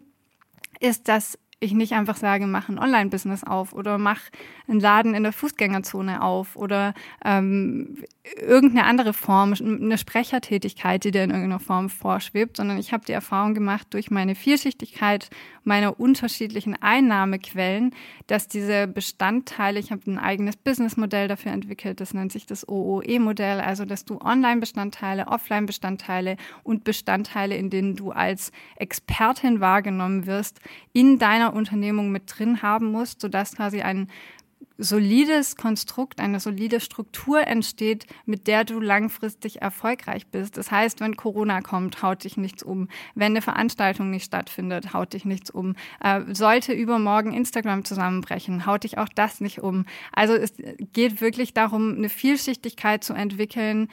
[0.80, 4.22] ist, dass ich nicht einfach sage, mach ein Online-Business auf oder mach
[4.67, 6.93] einen Laden in der Fußgängerzone auf oder
[7.26, 8.04] ähm,
[8.36, 13.12] irgendeine andere Form, eine Sprechertätigkeit, die dir in irgendeiner Form vorschwebt, sondern ich habe die
[13.12, 15.30] Erfahrung gemacht durch meine Vielschichtigkeit
[15.63, 17.93] meiner unterschiedlichen Einnahmequellen,
[18.28, 23.60] dass diese Bestandteile, ich habe ein eigenes Businessmodell dafür entwickelt, das nennt sich das OOE-Modell,
[23.60, 30.62] also dass du Online-Bestandteile, Offline-Bestandteile und Bestandteile, in denen du als Expertin wahrgenommen wirst,
[30.93, 34.07] in deiner Unternehmung mit drin haben musst, sodass quasi ein
[34.77, 40.57] solides Konstrukt, eine solide Struktur entsteht, mit der du langfristig erfolgreich bist.
[40.57, 42.88] Das heißt, wenn Corona kommt, haut dich nichts um.
[43.15, 45.75] Wenn eine Veranstaltung nicht stattfindet, haut dich nichts um.
[45.99, 49.86] Äh, sollte übermorgen Instagram zusammenbrechen, haut dich auch das nicht um.
[50.12, 50.53] Also es
[50.93, 53.89] geht wirklich darum, eine Vielschichtigkeit zu entwickeln,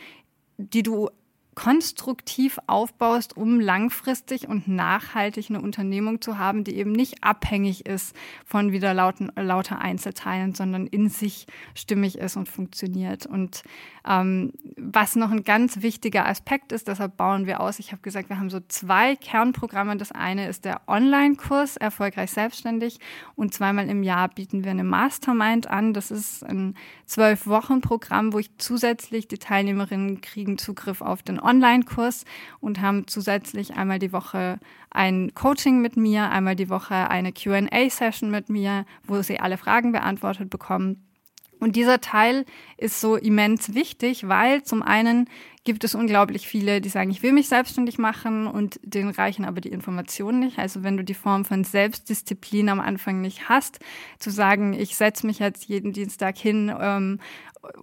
[0.59, 1.09] die du
[1.55, 8.15] konstruktiv aufbaust, um langfristig und nachhaltig eine Unternehmung zu haben, die eben nicht abhängig ist
[8.45, 13.27] von wieder lauten, lauter Einzelteilen, sondern in sich stimmig ist und funktioniert.
[13.27, 13.63] Und
[14.07, 17.79] ähm, was noch ein ganz wichtiger Aspekt ist, deshalb bauen wir aus.
[17.79, 19.97] Ich habe gesagt, wir haben so zwei Kernprogramme.
[19.97, 22.99] Das eine ist der Online-Kurs Erfolgreich Selbstständig
[23.35, 25.95] und zweimal im Jahr bieten wir eine Mastermind an.
[25.95, 26.75] Das ist ein
[27.07, 32.25] zwölf Wochen Programm, wo ich zusätzlich die Teilnehmerinnen kriegen Zugriff auf den Online-Kurs
[32.61, 34.59] und haben zusätzlich einmal die Woche
[34.91, 39.93] ein Coaching mit mir, einmal die Woche eine QA-Session mit mir, wo sie alle Fragen
[39.93, 41.05] beantwortet bekommen.
[41.61, 42.45] Und dieser Teil
[42.77, 45.31] ist so immens wichtig, weil zum einen
[45.65, 49.63] gibt es unglaublich viele, die sagen, ich will mich selbstständig machen und denen reichen aber
[49.63, 50.59] die Informationen nicht.
[50.59, 53.79] Also wenn du die Form von Selbstdisziplin am Anfang nicht hast,
[54.19, 57.19] zu sagen, ich setze mich jetzt jeden Dienstag hin ähm,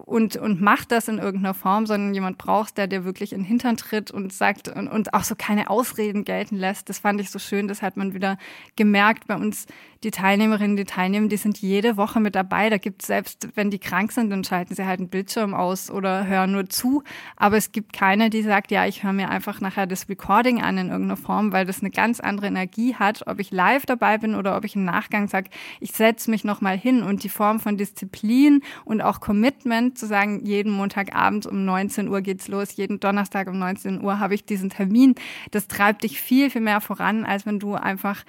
[0.06, 3.46] und, und macht das in irgendeiner Form, sondern jemand brauchst, der dir wirklich in den
[3.46, 6.90] Hintern tritt und sagt und, und auch so keine Ausreden gelten lässt.
[6.90, 7.68] Das fand ich so schön.
[7.68, 8.38] Das hat man wieder
[8.76, 9.66] gemerkt bei uns.
[10.04, 12.72] Die Teilnehmerinnen, die teilnehmen, die sind jede Woche mit dabei.
[12.72, 15.92] Da gibt es selbst, wenn die krank sind, dann schalten sie halt einen Bildschirm aus
[15.92, 17.04] oder hören nur zu.
[17.36, 20.80] Aber es gibt keine, die sagt, ja, ich höre mir einfach nachher das Recording an
[20.80, 24.34] in irgendeiner Form, weil das eine ganz andere Energie hat, ob ich live dabei bin
[24.34, 27.78] oder ob ich im Nachgang sage, ich setze mich nochmal hin und die Form von
[27.78, 33.00] Disziplin und auch Commitment Commitment zu sagen, jeden Montagabend um 19 Uhr geht's los, jeden
[33.00, 35.16] Donnerstag um 19 Uhr habe ich diesen Termin.
[35.52, 38.24] Das treibt dich viel, viel mehr voran, als wenn du einfach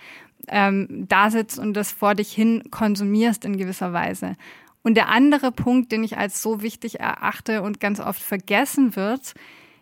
[0.47, 4.37] ähm, da sitzt und das vor dich hin konsumierst in gewisser Weise.
[4.85, 9.35] Und der andere Punkt, den ich als so wichtig erachte und ganz oft vergessen wird,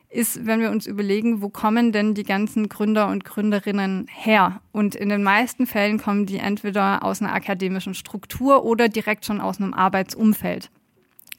[0.08, 4.62] ist, wenn wir uns überlegen, wo kommen denn die ganzen Gründer und Gründerinnen her?
[4.72, 9.40] Und in den meisten Fällen kommen die entweder aus einer akademischen Struktur oder direkt schon
[9.40, 10.70] aus einem Arbeitsumfeld.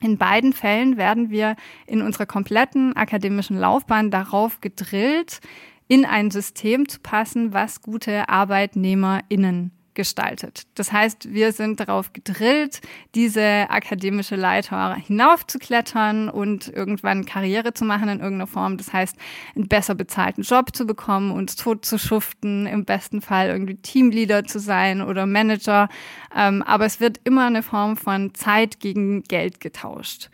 [0.01, 5.39] In beiden Fällen werden wir in unserer kompletten akademischen Laufbahn darauf gedrillt,
[5.87, 10.63] in ein System zu passen, was gute ArbeitnehmerInnen gestaltet.
[10.75, 12.81] Das heißt, wir sind darauf gedrillt,
[13.15, 18.77] diese akademische Leiter hinaufzuklettern und irgendwann Karriere zu machen in irgendeiner Form.
[18.77, 19.15] Das heißt,
[19.55, 24.45] einen besser bezahlten Job zu bekommen, uns tot zu schuften, im besten Fall irgendwie Teamleader
[24.45, 25.89] zu sein oder Manager.
[26.35, 30.29] Ähm, aber es wird immer eine Form von Zeit gegen Geld getauscht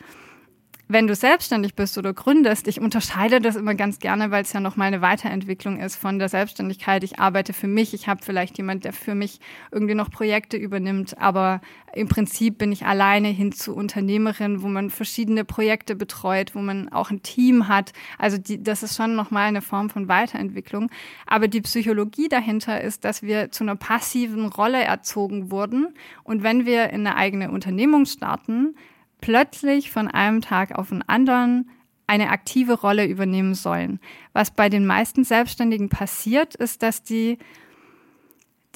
[0.89, 4.61] wenn du selbstständig bist oder gründest, ich unterscheide das immer ganz gerne, weil es ja
[4.61, 7.03] nochmal eine Weiterentwicklung ist von der Selbstständigkeit.
[7.03, 9.39] Ich arbeite für mich, ich habe vielleicht jemand, der für mich
[9.71, 11.59] irgendwie noch Projekte übernimmt, aber
[11.93, 16.89] im Prinzip bin ich alleine hin zu Unternehmerin, wo man verschiedene Projekte betreut, wo man
[16.89, 17.91] auch ein Team hat.
[18.17, 20.89] Also die, das ist schon nochmal eine Form von Weiterentwicklung.
[21.25, 25.93] Aber die Psychologie dahinter ist, dass wir zu einer passiven Rolle erzogen wurden.
[26.23, 28.75] Und wenn wir in eine eigene Unternehmung starten,
[29.21, 31.69] plötzlich von einem Tag auf den anderen
[32.07, 33.99] eine aktive Rolle übernehmen sollen.
[34.33, 37.37] Was bei den meisten Selbstständigen passiert, ist, dass die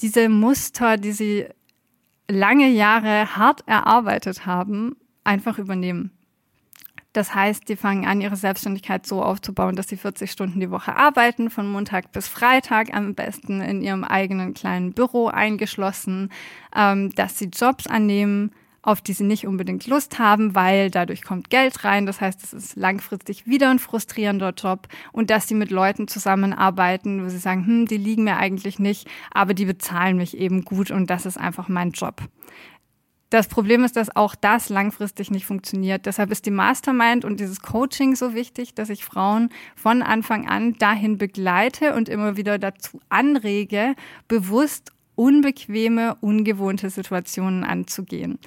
[0.00, 1.46] diese Muster, die sie
[2.28, 6.10] lange Jahre hart erarbeitet haben, einfach übernehmen.
[7.12, 10.96] Das heißt, die fangen an, ihre Selbstständigkeit so aufzubauen, dass sie 40 Stunden die Woche
[10.96, 16.30] arbeiten, von Montag bis Freitag, am besten in ihrem eigenen kleinen Büro eingeschlossen,
[16.74, 18.52] ähm, dass sie Jobs annehmen,
[18.82, 22.04] auf die sie nicht unbedingt Lust haben, weil dadurch kommt Geld rein.
[22.04, 27.24] Das heißt, es ist langfristig wieder ein frustrierender Job und dass sie mit Leuten zusammenarbeiten,
[27.24, 30.90] wo sie sagen, hm, die liegen mir eigentlich nicht, aber die bezahlen mich eben gut
[30.90, 32.22] und das ist einfach mein Job.
[33.32, 36.04] Das Problem ist, dass auch das langfristig nicht funktioniert.
[36.04, 40.74] Deshalb ist die Mastermind und dieses Coaching so wichtig, dass ich Frauen von Anfang an
[40.74, 43.94] dahin begleite und immer wieder dazu anrege,
[44.28, 48.38] bewusst unbequeme, ungewohnte Situationen anzugehen.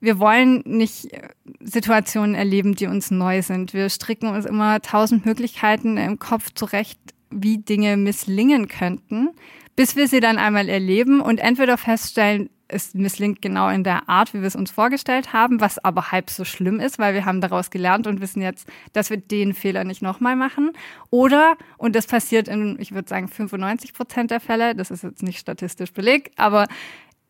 [0.00, 1.28] Wir wollen nicht äh,
[1.60, 3.72] Situationen erleben, die uns neu sind.
[3.72, 6.98] Wir stricken uns immer tausend Möglichkeiten im Kopf zurecht,
[7.30, 9.30] wie Dinge misslingen könnten,
[9.76, 14.34] bis wir sie dann einmal erleben und entweder feststellen, es misslingt genau in der Art,
[14.34, 17.40] wie wir es uns vorgestellt haben, was aber halb so schlimm ist, weil wir haben
[17.40, 20.72] daraus gelernt und wissen jetzt, dass wir den Fehler nicht nochmal machen.
[21.10, 25.22] Oder, und das passiert in, ich würde sagen, 95 Prozent der Fälle, das ist jetzt
[25.22, 26.66] nicht statistisch belegt, aber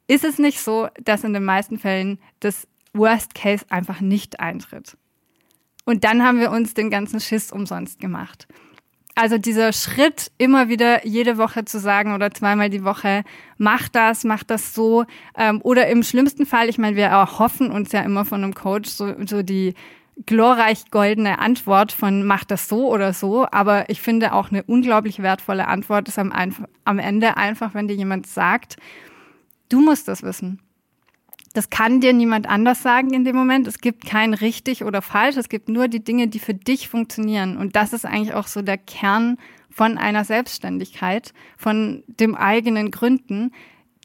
[0.06, 4.96] ist es nicht so, dass in den meisten Fällen das Worst Case einfach nicht eintritt?
[5.84, 8.46] Und dann haben wir uns den ganzen Schiss umsonst gemacht.
[9.14, 13.24] Also dieser Schritt, immer wieder jede Woche zu sagen oder zweimal die Woche,
[13.58, 15.04] mach das, mach das so.
[15.36, 18.88] Ähm, oder im schlimmsten Fall, ich meine, wir erhoffen uns ja immer von einem Coach
[18.88, 19.74] so, so die
[20.26, 23.46] glorreich goldene Antwort von mach das so oder so.
[23.50, 26.32] Aber ich finde auch eine unglaublich wertvolle Antwort ist am,
[26.84, 28.76] am Ende einfach, wenn dir jemand sagt,
[29.68, 30.60] du musst das wissen.
[31.52, 33.66] Das kann dir niemand anders sagen in dem Moment.
[33.66, 35.36] Es gibt kein richtig oder falsch.
[35.36, 37.56] Es gibt nur die Dinge, die für dich funktionieren.
[37.56, 39.38] Und das ist eigentlich auch so der Kern
[39.70, 43.52] von einer Selbstständigkeit, von dem eigenen Gründen,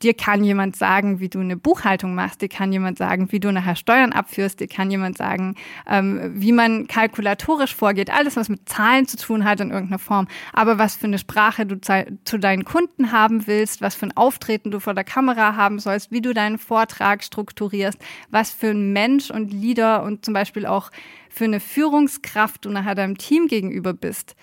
[0.03, 3.51] dir kann jemand sagen, wie du eine Buchhaltung machst, dir kann jemand sagen, wie du
[3.51, 5.55] nachher Steuern abführst, dir kann jemand sagen,
[5.87, 10.27] ähm, wie man kalkulatorisch vorgeht, alles, was mit Zahlen zu tun hat in irgendeiner Form.
[10.53, 14.71] Aber was für eine Sprache du zu deinen Kunden haben willst, was für ein Auftreten
[14.71, 19.31] du vor der Kamera haben sollst, wie du deinen Vortrag strukturierst, was für ein Mensch
[19.31, 20.91] und Leader und zum Beispiel auch
[21.29, 24.35] für eine Führungskraft du nachher deinem Team gegenüber bist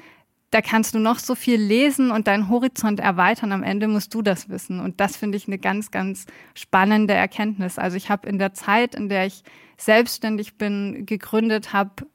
[0.55, 3.51] da kannst du noch so viel lesen und deinen Horizont erweitern.
[3.51, 4.79] Am Ende musst du das wissen.
[4.79, 7.77] Und das finde ich eine ganz, ganz spannende Erkenntnis.
[7.77, 9.43] Also ich habe in der Zeit, in der ich
[9.77, 12.07] selbstständig bin, gegründet habe,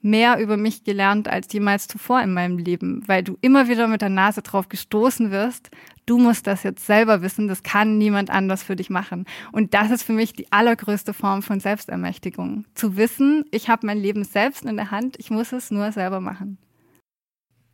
[0.00, 4.00] mehr über mich gelernt als jemals zuvor in meinem Leben, weil du immer wieder mit
[4.00, 5.72] der Nase drauf gestoßen wirst.
[6.06, 9.24] Du musst das jetzt selber wissen, das kann niemand anders für dich machen.
[9.50, 12.64] Und das ist für mich die allergrößte Form von Selbstermächtigung.
[12.74, 16.20] Zu wissen, ich habe mein Leben selbst in der Hand, ich muss es nur selber
[16.20, 16.58] machen.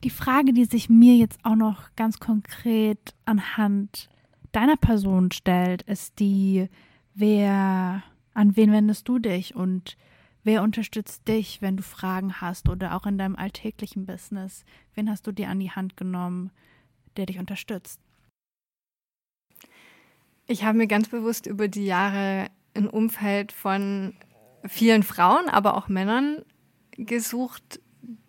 [0.05, 4.11] Die Frage, die sich mir jetzt auch noch ganz konkret anhand
[4.53, 6.69] deiner Person stellt, ist die,
[7.14, 8.03] wer,
[8.35, 9.97] an wen wendest du dich und
[10.43, 14.67] wer unterstützt dich, wenn du Fragen hast oder auch in deinem alltäglichen Business?
[14.95, 16.51] Wen hast du dir an die Hand genommen,
[17.17, 17.99] der dich unterstützt?
[20.47, 24.12] Ich habe mir ganz bewusst über die Jahre ein Umfeld von
[24.67, 26.45] vielen Frauen, aber auch Männern
[26.99, 27.81] gesucht,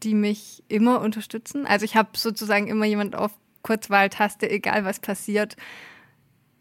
[0.03, 1.65] die mich immer unterstützen.
[1.65, 3.31] Also ich habe sozusagen immer jemand auf
[3.63, 5.55] Kurzwahltaste, egal was passiert.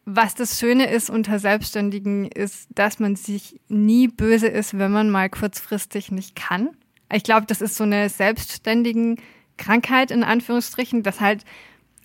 [0.06, 5.10] Was das Schöne ist unter Selbstständigen, ist, dass man sich nie böse ist, wenn man
[5.10, 6.70] mal kurzfristig nicht kann.
[7.12, 9.20] Ich glaube, das ist so eine selbstständigen
[9.56, 11.44] Krankheit in Anführungsstrichen, dass halt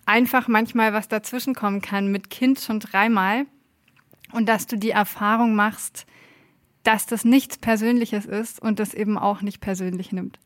[0.05, 3.45] einfach manchmal was dazwischen kommen kann mit Kind schon dreimal
[4.31, 6.05] und dass du die Erfahrung machst,
[6.83, 10.39] dass das nichts Persönliches ist und das eben auch nicht persönlich nimmt.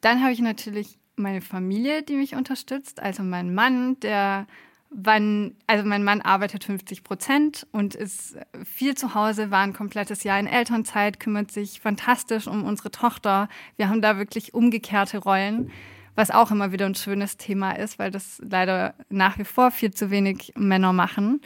[0.00, 4.46] Dann habe ich natürlich meine Familie, die mich unterstützt, also mein Mann, der
[4.90, 10.24] wann, also mein Mann arbeitet 50 Prozent und ist viel zu Hause, war ein komplettes
[10.24, 13.48] Jahr in Elternzeit, kümmert sich fantastisch um unsere Tochter.
[13.76, 15.70] Wir haben da wirklich umgekehrte Rollen,
[16.14, 19.92] was auch immer wieder ein schönes Thema ist, weil das leider nach wie vor viel
[19.92, 21.42] zu wenig Männer machen.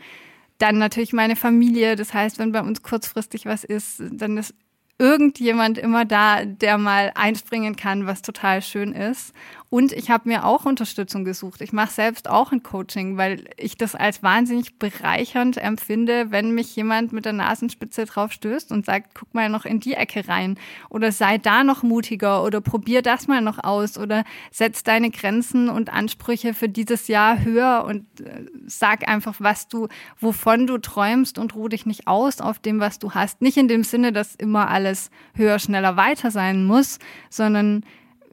[0.59, 4.55] Dann natürlich meine Familie, das heißt, wenn bei uns kurzfristig was ist, dann ist
[5.03, 9.35] irgendjemand immer da, der mal einspringen kann, was total schön ist.
[9.73, 11.63] Und ich habe mir auch Unterstützung gesucht.
[11.63, 16.77] Ich mache selbst auch ein Coaching, weil ich das als wahnsinnig bereichernd empfinde, wenn mich
[16.77, 20.59] jemand mit der Nasenspitze drauf stößt und sagt, guck mal noch in die Ecke rein
[20.91, 25.71] oder sei da noch mutiger oder probier das mal noch aus oder setz deine Grenzen
[25.71, 29.89] und Ansprüche für dieses Jahr höher und äh, sag einfach, was du,
[30.21, 33.41] wovon du träumst und ruh dich nicht aus auf dem, was du hast.
[33.41, 36.99] Nicht in dem Sinne, dass immer alles höher, schneller, weiter sein muss,
[37.31, 37.85] sondern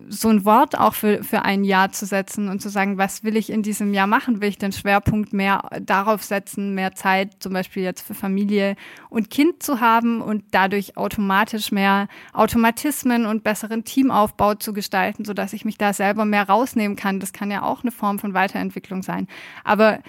[0.07, 3.35] so ein Wort auch für, für ein Jahr zu setzen und zu sagen, was will
[3.35, 4.41] ich in diesem Jahr machen?
[4.41, 8.75] Will ich den Schwerpunkt mehr darauf setzen, mehr Zeit zum Beispiel jetzt für Familie
[9.09, 15.53] und Kind zu haben und dadurch automatisch mehr Automatismen und besseren Teamaufbau zu gestalten, sodass
[15.53, 17.19] ich mich da selber mehr rausnehmen kann.
[17.19, 19.27] Das kann ja auch eine Form von Weiterentwicklung sein.
[19.63, 19.99] Aber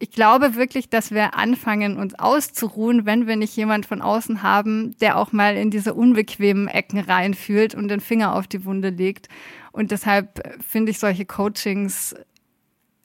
[0.00, 4.96] ich glaube wirklich, dass wir anfangen, uns auszuruhen, wenn wir nicht jemand von außen haben,
[5.00, 9.28] der auch mal in diese unbequemen Ecken reinfühlt und den Finger auf die Wunde legt.
[9.72, 12.14] Und deshalb finde ich solche Coachings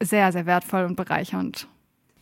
[0.01, 1.67] sehr, sehr wertvoll und bereichernd.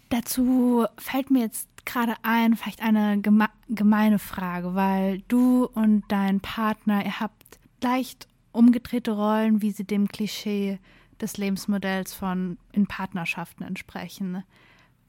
[0.09, 6.41] Dazu fällt mir jetzt gerade ein, vielleicht eine geme gemeine Frage, weil du und dein
[6.41, 10.79] Partner, ihr habt leicht umgedrehte Rollen, wie sie dem Klischee
[11.21, 14.43] des Lebensmodells von in Partnerschaften entsprechen.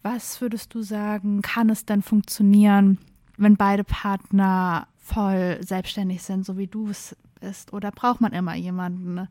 [0.03, 2.99] Was würdest du sagen, kann es denn funktionieren,
[3.37, 7.73] wenn beide Partner voll selbstständig sind, so wie du es bist?
[7.73, 9.29] Oder braucht man immer jemanden,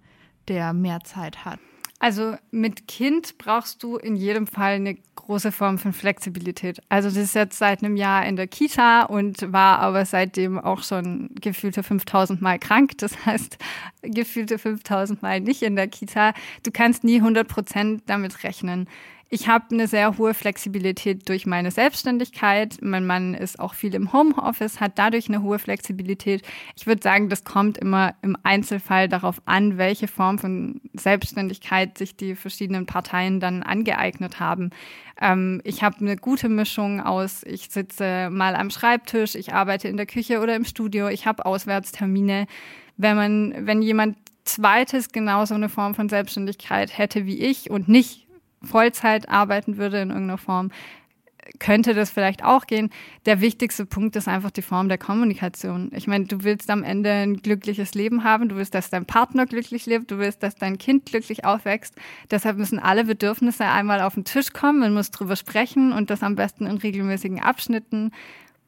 [0.48, 1.60] der mehr Zeit hat?
[2.02, 6.82] Also mit Kind brauchst du in jedem Fall eine große Form von Flexibilität.
[6.90, 10.82] Also das ist jetzt seit einem Jahr in der Kita und war aber seitdem auch
[10.82, 12.98] schon gefühlte 5000 Mal krank.
[12.98, 13.60] Das heißt,
[14.02, 16.34] gefühlte 5000 Mal nicht in der Kita.
[16.64, 18.88] Du kannst nie 100 Prozent damit rechnen.
[19.34, 22.80] Ich habe eine sehr hohe Flexibilität durch meine Selbstständigkeit.
[22.82, 26.42] Mein Mann ist auch viel im Homeoffice, hat dadurch eine hohe Flexibilität.
[26.76, 32.18] Ich würde sagen, das kommt immer im Einzelfall darauf an, welche Form von Selbstständigkeit sich
[32.18, 34.72] die verschiedenen Parteien dann angeeignet haben.
[35.22, 39.96] Ähm, ich habe eine gute Mischung aus, ich sitze mal am Schreibtisch, ich arbeite in
[39.96, 42.48] der Küche oder im Studio, ich habe Auswärtstermine.
[42.98, 48.28] Wenn man, wenn jemand zweites genauso eine Form von Selbstständigkeit hätte wie ich und nicht
[48.64, 50.72] Vollzeit arbeiten würde in irgendeiner Form,
[51.60, 52.90] könnte das vielleicht auch gehen.
[53.26, 55.92] Der wichtigste Punkt ist einfach die Form der Kommunikation.
[55.94, 59.46] Ich meine, du willst am Ende ein glückliches Leben haben, du willst, dass dein Partner
[59.46, 61.96] glücklich lebt, du willst, dass dein Kind glücklich aufwächst.
[62.30, 66.24] Deshalb müssen alle Bedürfnisse einmal auf den Tisch kommen, man muss drüber sprechen und das
[66.24, 68.12] am besten in regelmäßigen Abschnitten.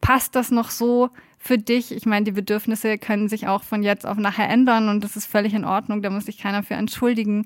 [0.01, 1.91] Passt das noch so für dich?
[1.93, 5.27] Ich meine, die Bedürfnisse können sich auch von jetzt auf nachher ändern und das ist
[5.27, 7.45] völlig in Ordnung, da muss sich keiner für entschuldigen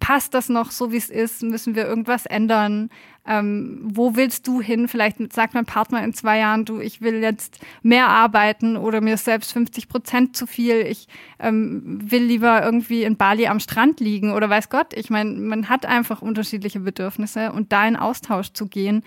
[0.00, 1.42] passt das noch so, wie es ist?
[1.42, 2.90] Müssen wir irgendwas ändern?
[3.26, 4.88] Ähm, wo willst du hin?
[4.88, 9.14] Vielleicht sagt mein Partner in zwei Jahren, du, ich will jetzt mehr arbeiten oder mir
[9.14, 10.80] ist selbst 50 Prozent zu viel.
[10.80, 11.06] Ich
[11.38, 14.94] ähm, will lieber irgendwie in Bali am Strand liegen oder weiß Gott.
[14.94, 19.04] Ich meine, man hat einfach unterschiedliche Bedürfnisse und da in Austausch zu gehen,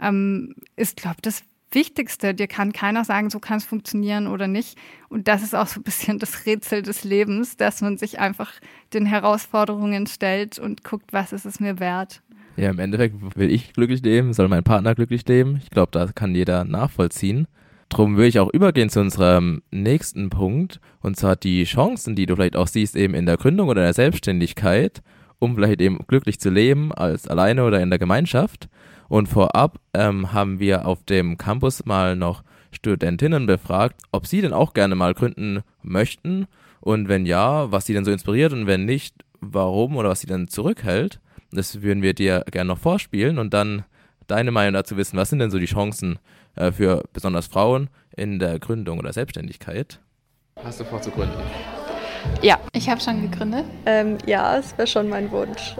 [0.00, 1.42] ähm, ist, glaube ich, das
[1.76, 2.34] Wichtigste.
[2.34, 4.76] Dir kann keiner sagen, so kann es funktionieren oder nicht.
[5.08, 8.50] Und das ist auch so ein bisschen das Rätsel des Lebens, dass man sich einfach
[8.92, 12.22] den Herausforderungen stellt und guckt, was ist es mir wert.
[12.56, 15.60] Ja, im Endeffekt will ich glücklich leben, soll mein Partner glücklich leben.
[15.62, 17.46] Ich glaube, da kann jeder nachvollziehen.
[17.90, 22.34] Drum will ich auch übergehen zu unserem nächsten Punkt, und zwar die Chancen, die du
[22.34, 25.02] vielleicht auch siehst, eben in der Gründung oder in der Selbstständigkeit,
[25.38, 28.68] um vielleicht eben glücklich zu leben, als alleine oder in der Gemeinschaft.
[29.08, 32.42] Und vorab ähm, haben wir auf dem Campus mal noch
[32.72, 36.46] Studentinnen befragt, ob sie denn auch gerne mal gründen möchten
[36.80, 40.26] und wenn ja, was sie denn so inspiriert und wenn nicht, warum oder was sie
[40.26, 41.20] denn zurückhält.
[41.52, 43.84] Das würden wir dir gerne noch vorspielen und dann
[44.26, 45.16] deine Meinung dazu wissen.
[45.16, 46.18] Was sind denn so die Chancen
[46.56, 50.00] äh, für besonders Frauen in der Gründung oder Selbstständigkeit?
[50.62, 51.40] Hast du vor zu gründen?
[52.42, 53.64] Ja, ich habe schon gegründet.
[53.84, 55.76] Ähm, ja, es wäre schon mein Wunsch.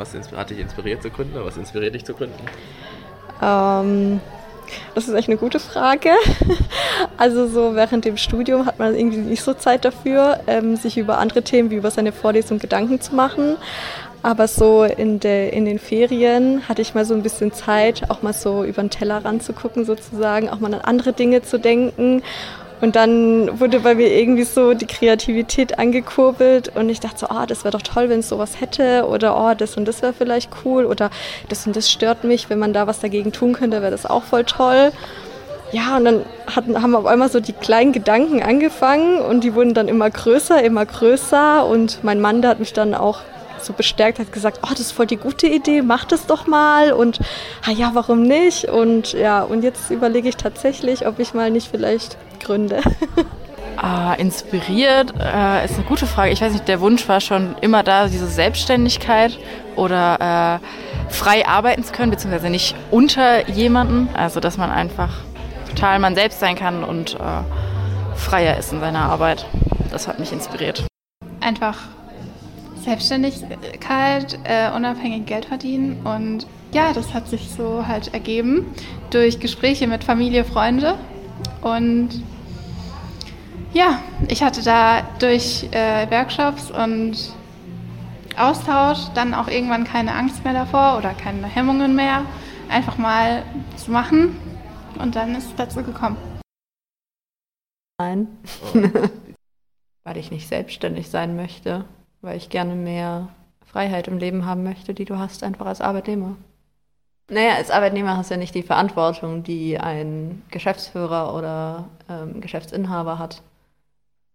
[0.00, 1.34] Was hat dich inspiriert zu gründen?
[1.44, 2.42] Was inspiriert dich zu gründen?
[3.42, 4.20] Ähm,
[4.94, 6.10] das ist echt eine gute Frage.
[7.16, 11.18] Also so während dem Studium hat man irgendwie nicht so Zeit dafür, ähm, sich über
[11.18, 13.56] andere Themen wie über seine Vorlesung Gedanken zu machen.
[14.22, 18.20] Aber so in, de, in den Ferien hatte ich mal so ein bisschen Zeit, auch
[18.22, 22.22] mal so über den Teller ranzugucken sozusagen, auch mal an andere Dinge zu denken
[22.80, 27.44] und dann wurde bei mir irgendwie so die Kreativität angekurbelt und ich dachte so, oh,
[27.46, 30.50] das wäre doch toll, wenn es sowas hätte oder oh, das und das wäre vielleicht
[30.64, 31.10] cool oder
[31.48, 34.22] das und das stört mich, wenn man da was dagegen tun könnte, wäre das auch
[34.22, 34.92] voll toll.
[35.72, 39.72] Ja, und dann hatten, haben auf einmal so die kleinen Gedanken angefangen und die wurden
[39.72, 43.20] dann immer größer, immer größer und mein Mann, der hat mich dann auch
[43.64, 46.92] so bestärkt, hat gesagt, oh, das ist voll die gute Idee, mach das doch mal
[46.92, 47.20] und
[47.66, 48.66] ah ja, warum nicht?
[48.66, 52.80] Und ja, und jetzt überlege ich tatsächlich, ob ich mal nicht vielleicht gründe.
[53.82, 56.32] Ah, inspiriert äh, ist eine gute Frage.
[56.32, 59.38] Ich weiß nicht, der Wunsch war schon immer da, diese Selbstständigkeit
[59.74, 64.10] oder äh, frei arbeiten zu können, beziehungsweise nicht unter jemanden.
[64.12, 65.08] Also, dass man einfach
[65.70, 69.46] total man selbst sein kann und äh, freier ist in seiner Arbeit.
[69.90, 70.84] Das hat mich inspiriert.
[71.40, 71.78] Einfach
[72.82, 76.04] Selbstständigkeit, äh, unabhängig Geld verdienen.
[76.04, 78.66] Und ja, das hat sich so halt ergeben
[79.10, 80.98] durch Gespräche mit Familie, Freunde.
[81.62, 82.22] Und
[83.72, 87.32] ja, ich hatte da durch äh, Workshops und
[88.36, 92.24] Austausch dann auch irgendwann keine Angst mehr davor oder keine Hemmungen mehr,
[92.68, 93.42] einfach mal
[93.76, 94.36] zu machen.
[94.98, 96.16] Und dann ist es dazu gekommen.
[97.98, 98.28] Nein,
[98.74, 98.78] oh.
[100.04, 101.84] weil ich nicht selbstständig sein möchte
[102.20, 103.28] weil ich gerne mehr
[103.64, 106.36] Freiheit im Leben haben möchte, die du hast, einfach als Arbeitnehmer.
[107.28, 113.18] Naja, als Arbeitnehmer hast du ja nicht die Verantwortung, die ein Geschäftsführer oder ähm, Geschäftsinhaber
[113.20, 113.42] hat.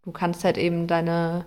[0.03, 1.45] Du kannst halt eben deine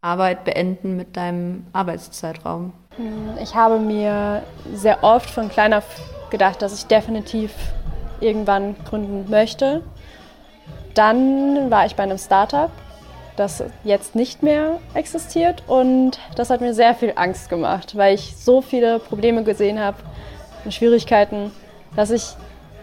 [0.00, 2.72] Arbeit beenden mit deinem Arbeitszeitraum.
[2.96, 4.42] Hm, ich habe mir
[4.74, 5.84] sehr oft von klein auf
[6.30, 7.52] gedacht, dass ich definitiv
[8.20, 9.84] irgendwann gründen möchte.
[10.94, 12.70] Dann war ich bei einem Startup
[13.38, 15.62] das jetzt nicht mehr existiert.
[15.66, 19.98] Und das hat mir sehr viel Angst gemacht, weil ich so viele Probleme gesehen habe
[20.64, 21.50] und Schwierigkeiten,
[21.96, 22.24] dass ich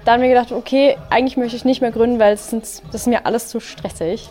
[0.06, 3.48] dann mir gedacht okay, eigentlich möchte ich nicht mehr gründen, weil das ist mir alles
[3.50, 4.30] zu stressig.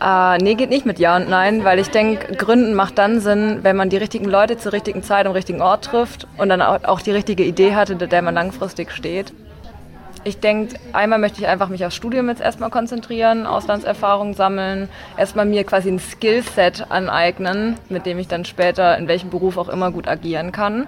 [0.00, 3.60] Äh, nee, geht nicht mit Ja und Nein, weil ich denke, Gründen macht dann Sinn,
[3.62, 7.00] wenn man die richtigen Leute zur richtigen Zeit am richtigen Ort trifft und dann auch
[7.00, 9.32] die richtige Idee hatte, der man langfristig steht.
[10.24, 15.46] Ich denke, einmal möchte ich einfach mich aufs Studium jetzt erstmal konzentrieren, Auslandserfahrung sammeln, erstmal
[15.46, 19.90] mir quasi ein Skillset aneignen, mit dem ich dann später in welchem Beruf auch immer
[19.90, 20.86] gut agieren kann.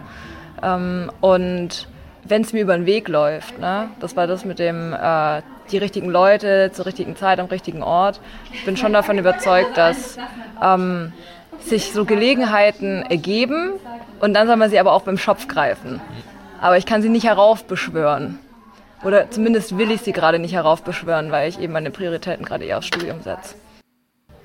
[0.63, 1.89] Ähm, und
[2.25, 3.89] wenn es mir über den Weg läuft, ne?
[4.01, 8.21] das war das mit dem äh, die richtigen Leute zur richtigen Zeit am richtigen Ort.
[8.53, 10.19] Ich bin schon davon überzeugt, dass
[10.63, 11.13] ähm,
[11.61, 13.73] sich so Gelegenheiten ergeben
[14.21, 16.01] und dann soll man sie aber auch beim Schopf greifen.
[16.61, 18.39] Aber ich kann sie nicht heraufbeschwören.
[19.03, 22.79] Oder zumindest will ich sie gerade nicht heraufbeschwören, weil ich eben meine Prioritäten gerade eher
[22.79, 23.55] aufs Studium setze.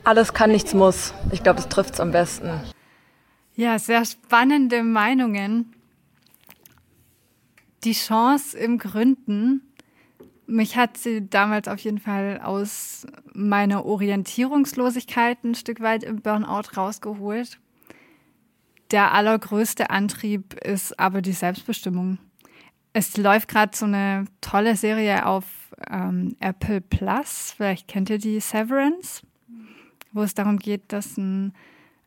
[0.04, 1.14] Alles kann, nichts muss.
[1.32, 2.50] Ich glaube, das trifft es am besten.
[3.56, 5.74] Ja, sehr spannende Meinungen.
[7.84, 9.62] Die Chance im Gründen
[10.48, 16.78] mich hat sie damals auf jeden Fall aus meiner Orientierungslosigkeit ein Stück weit im Burnout
[16.78, 17.60] rausgeholt.
[18.92, 22.20] Der allergrößte Antrieb ist aber die Selbstbestimmung.
[22.98, 25.44] Es läuft gerade so eine tolle Serie auf
[25.92, 27.54] ähm, Apple Plus.
[27.58, 29.22] Vielleicht kennt ihr die Severance,
[30.14, 31.52] wo es darum geht, dass ein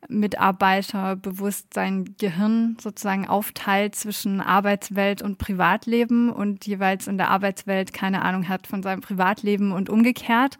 [0.08, 7.92] Mitarbeiter bewusst sein Gehirn sozusagen aufteilt zwischen Arbeitswelt und Privatleben und jeweils in der Arbeitswelt
[7.92, 10.56] keine Ahnung hat von seinem Privatleben und umgekehrt.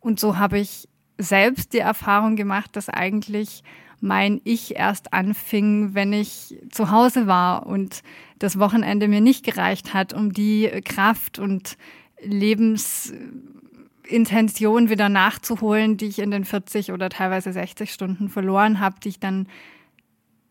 [0.00, 3.62] Und so habe ich selbst die Erfahrung gemacht, dass eigentlich
[4.02, 8.02] mein Ich erst anfing, wenn ich zu Hause war und
[8.38, 11.76] das Wochenende mir nicht gereicht hat, um die Kraft und
[12.20, 13.12] Lebens
[14.04, 19.10] Intention wieder nachzuholen, die ich in den 40 oder teilweise 60 Stunden verloren habe, die
[19.10, 19.46] ich dann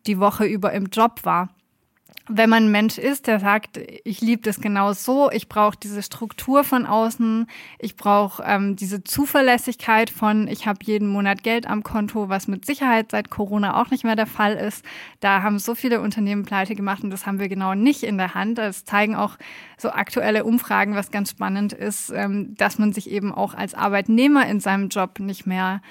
[0.07, 1.49] die Woche über im Job war
[2.33, 6.01] wenn man ein Mensch ist, der sagt, ich liebe das genau so, ich brauche diese
[6.01, 7.47] Struktur von außen,
[7.79, 12.65] ich brauche ähm, diese Zuverlässigkeit von, ich habe jeden Monat Geld am Konto, was mit
[12.65, 14.85] Sicherheit seit Corona auch nicht mehr der Fall ist.
[15.19, 18.33] Da haben so viele Unternehmen pleite gemacht und das haben wir genau nicht in der
[18.33, 18.57] Hand.
[18.57, 19.37] Das zeigen auch
[19.77, 24.47] so aktuelle Umfragen, was ganz spannend ist, ähm, dass man sich eben auch als Arbeitnehmer
[24.47, 25.81] in seinem Job nicht mehr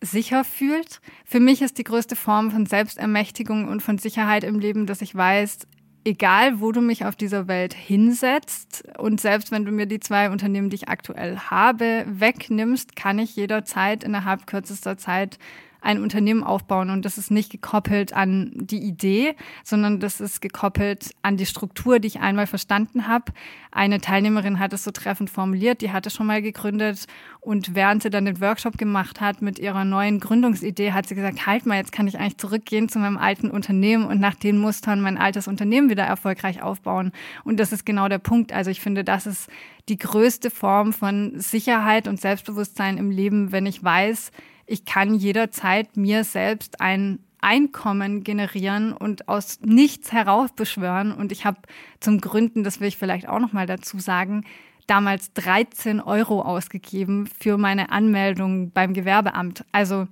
[0.00, 1.00] sicher fühlt.
[1.24, 5.14] Für mich ist die größte Form von Selbstermächtigung und von Sicherheit im Leben, dass ich
[5.14, 5.66] weiß,
[6.04, 10.30] egal wo du mich auf dieser Welt hinsetzt und selbst wenn du mir die zwei
[10.30, 15.38] Unternehmen, die ich aktuell habe, wegnimmst, kann ich jederzeit innerhalb kürzester Zeit
[15.80, 16.90] ein Unternehmen aufbauen.
[16.90, 21.98] Und das ist nicht gekoppelt an die Idee, sondern das ist gekoppelt an die Struktur,
[21.98, 23.32] die ich einmal verstanden habe.
[23.70, 27.06] Eine Teilnehmerin hat es so treffend formuliert, die hatte schon mal gegründet
[27.40, 31.46] und während sie dann den Workshop gemacht hat mit ihrer neuen Gründungsidee, hat sie gesagt,
[31.46, 35.00] halt mal, jetzt kann ich eigentlich zurückgehen zu meinem alten Unternehmen und nach den Mustern
[35.00, 37.12] mein altes Unternehmen wieder erfolgreich aufbauen.
[37.44, 38.52] Und das ist genau der Punkt.
[38.52, 39.48] Also ich finde, das ist
[39.88, 44.30] die größte Form von Sicherheit und Selbstbewusstsein im Leben, wenn ich weiß,
[44.68, 51.12] ich kann jederzeit mir selbst ein Einkommen generieren und aus nichts heraufbeschwören.
[51.12, 51.58] Und ich habe
[52.00, 54.44] zum Gründen, das will ich vielleicht auch noch mal dazu sagen,
[54.86, 59.64] damals 13 Euro ausgegeben für meine Anmeldung beim Gewerbeamt.
[59.72, 60.06] Also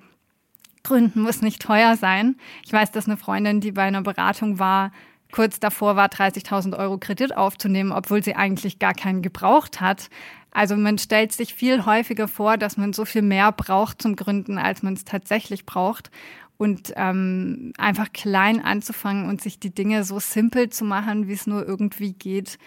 [0.85, 2.37] Gründen muss nicht teuer sein.
[2.65, 4.93] Ich weiß, dass eine Freundin, die bei einer Beratung war,
[5.33, 10.09] kurz davor war, 30.000 Euro Kredit aufzunehmen, obwohl sie eigentlich gar keinen gebraucht hat.
[10.57, 14.57] Also man stellt sich viel häufiger vor, dass man so viel mehr braucht zum Gründen,
[14.57, 16.11] als man es tatsächlich braucht.
[16.57, 21.47] Und ähm, einfach klein anzufangen und sich die Dinge so simpel zu machen, wie es
[21.47, 22.59] nur irgendwie geht,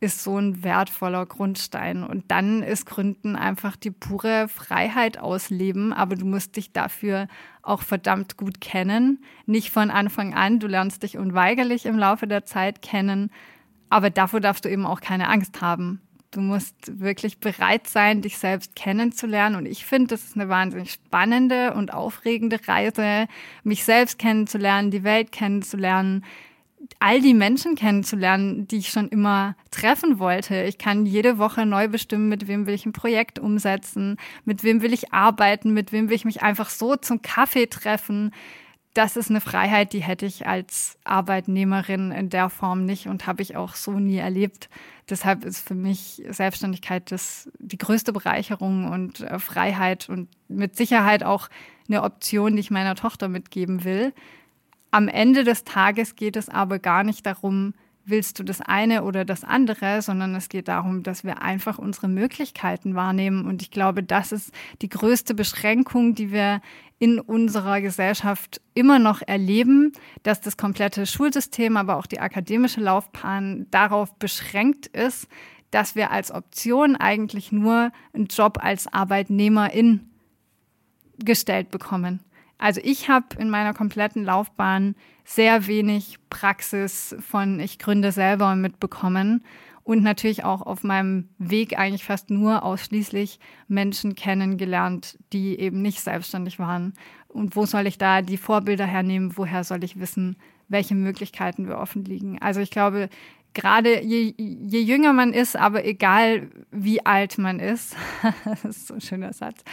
[0.00, 2.02] ist so ein wertvoller Grundstein.
[2.02, 7.28] Und dann ist Gründen einfach die pure Freiheit ausleben, aber du musst dich dafür
[7.62, 9.22] auch verdammt gut kennen.
[9.46, 13.30] Nicht von Anfang an, du lernst dich unweigerlich im Laufe der Zeit kennen,
[13.90, 16.00] aber davor darfst du eben auch keine Angst haben.
[16.30, 19.56] Du musst wirklich bereit sein, dich selbst kennenzulernen.
[19.56, 23.26] Und ich finde, das ist eine wahnsinnig spannende und aufregende Reise,
[23.64, 26.24] mich selbst kennenzulernen, die Welt kennenzulernen,
[27.00, 30.64] all die Menschen kennenzulernen, die ich schon immer treffen wollte.
[30.64, 34.82] Ich kann jede Woche neu bestimmen, mit wem will ich ein Projekt umsetzen, mit wem
[34.82, 38.32] will ich arbeiten, mit wem will ich mich einfach so zum Kaffee treffen
[38.94, 43.42] das ist eine Freiheit, die hätte ich als Arbeitnehmerin in der Form nicht und habe
[43.42, 44.68] ich auch so nie erlebt.
[45.08, 51.22] Deshalb ist für mich Selbstständigkeit das, die größte Bereicherung und äh, Freiheit und mit Sicherheit
[51.22, 51.48] auch
[51.88, 54.12] eine Option, die ich meiner Tochter mitgeben will.
[54.90, 57.74] Am Ende des Tages geht es aber gar nicht darum,
[58.08, 62.08] willst du das eine oder das andere, sondern es geht darum, dass wir einfach unsere
[62.08, 63.46] Möglichkeiten wahrnehmen.
[63.46, 66.60] Und ich glaube, das ist die größte Beschränkung, die wir
[66.98, 69.92] in unserer Gesellschaft immer noch erleben,
[70.24, 75.28] dass das komplette Schulsystem, aber auch die akademische Laufbahn darauf beschränkt ist,
[75.70, 80.08] dass wir als Option eigentlich nur einen Job als Arbeitnehmerin
[81.18, 82.20] gestellt bekommen.
[82.58, 89.44] Also ich habe in meiner kompletten Laufbahn sehr wenig Praxis von ich gründe selber mitbekommen
[89.88, 96.02] und natürlich auch auf meinem Weg eigentlich fast nur ausschließlich Menschen kennengelernt, die eben nicht
[96.02, 96.92] selbstständig waren.
[97.26, 99.38] Und wo soll ich da die Vorbilder hernehmen?
[99.38, 100.36] Woher soll ich wissen,
[100.68, 102.38] welche Möglichkeiten wir offen liegen?
[102.42, 103.08] Also ich glaube,
[103.54, 107.96] gerade je, je jünger man ist, aber egal wie alt man ist,
[108.44, 109.64] das ist so ein schöner Satz,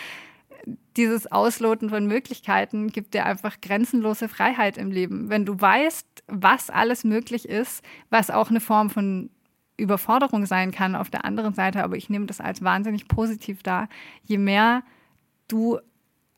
[0.95, 5.29] dieses Ausloten von Möglichkeiten gibt dir einfach grenzenlose Freiheit im Leben.
[5.29, 9.29] Wenn du weißt, was alles möglich ist, was auch eine Form von
[9.77, 13.89] Überforderung sein kann auf der anderen Seite, aber ich nehme das als wahnsinnig positiv dar.
[14.23, 14.83] Je mehr
[15.47, 15.79] du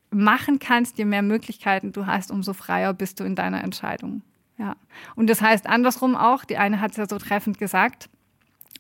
[0.10, 4.22] machen kannst, je mehr Möglichkeiten du hast, umso freier bist du in deiner Entscheidung.
[4.58, 4.76] Ja.
[5.16, 8.10] Und das heißt andersrum auch, die eine hat es ja so treffend gesagt,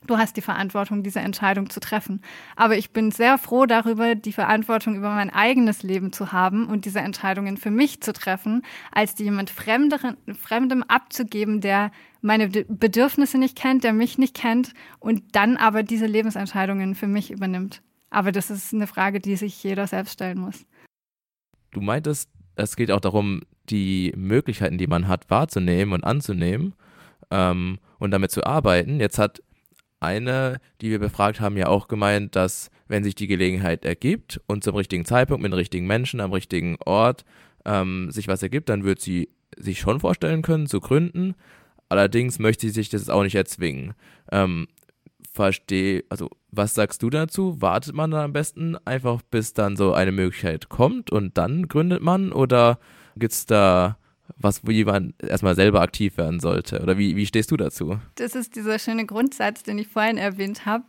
[0.05, 2.21] du hast die Verantwortung, diese Entscheidung zu treffen.
[2.55, 6.85] Aber ich bin sehr froh darüber, die Verantwortung über mein eigenes Leben zu haben und
[6.85, 11.91] diese Entscheidungen für mich zu treffen, als die jemand Fremderen, Fremdem abzugeben, der
[12.21, 17.31] meine Bedürfnisse nicht kennt, der mich nicht kennt und dann aber diese Lebensentscheidungen für mich
[17.31, 17.81] übernimmt.
[18.09, 20.65] Aber das ist eine Frage, die sich jeder selbst stellen muss.
[21.71, 26.73] Du meintest, es geht auch darum, die Möglichkeiten, die man hat, wahrzunehmen und anzunehmen
[27.31, 28.99] ähm, und damit zu arbeiten.
[28.99, 29.41] Jetzt hat
[29.99, 34.63] eine, die wir befragt haben, ja auch gemeint, dass wenn sich die Gelegenheit ergibt und
[34.63, 37.25] zum richtigen Zeitpunkt mit den richtigen Menschen am richtigen Ort
[37.65, 41.35] ähm, sich was ergibt, dann wird sie sich schon vorstellen können zu gründen.
[41.89, 43.93] Allerdings möchte sie sich das auch nicht erzwingen.
[44.31, 44.67] Ähm,
[45.33, 47.61] verstehe, also was sagst du dazu?
[47.61, 52.01] Wartet man dann am besten einfach, bis dann so eine Möglichkeit kommt und dann gründet
[52.01, 52.31] man?
[52.31, 52.79] Oder
[53.15, 53.97] gibt es da
[54.39, 56.81] was, wo jemand erstmal selber aktiv werden sollte?
[56.81, 57.99] Oder wie, wie stehst du dazu?
[58.15, 60.85] Das ist dieser schöne Grundsatz, den ich vorhin erwähnt habe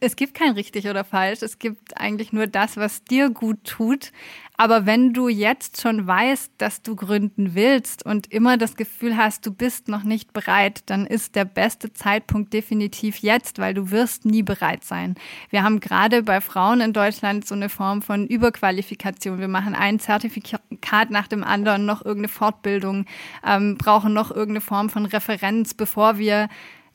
[0.00, 1.42] es gibt kein richtig oder falsch.
[1.42, 4.12] Es gibt eigentlich nur das, was dir gut tut.
[4.56, 9.44] Aber wenn du jetzt schon weißt, dass du gründen willst und immer das Gefühl hast,
[9.46, 14.24] du bist noch nicht bereit, dann ist der beste Zeitpunkt definitiv jetzt, weil du wirst
[14.24, 15.16] nie bereit sein.
[15.50, 19.40] Wir haben gerade bei Frauen in Deutschland so eine Form von Überqualifikation.
[19.40, 23.06] Wir machen ein Zertifikat nach dem anderen, noch irgendeine Fortbildung,
[23.44, 26.48] ähm, brauchen noch irgendeine Form von Referenz, bevor wir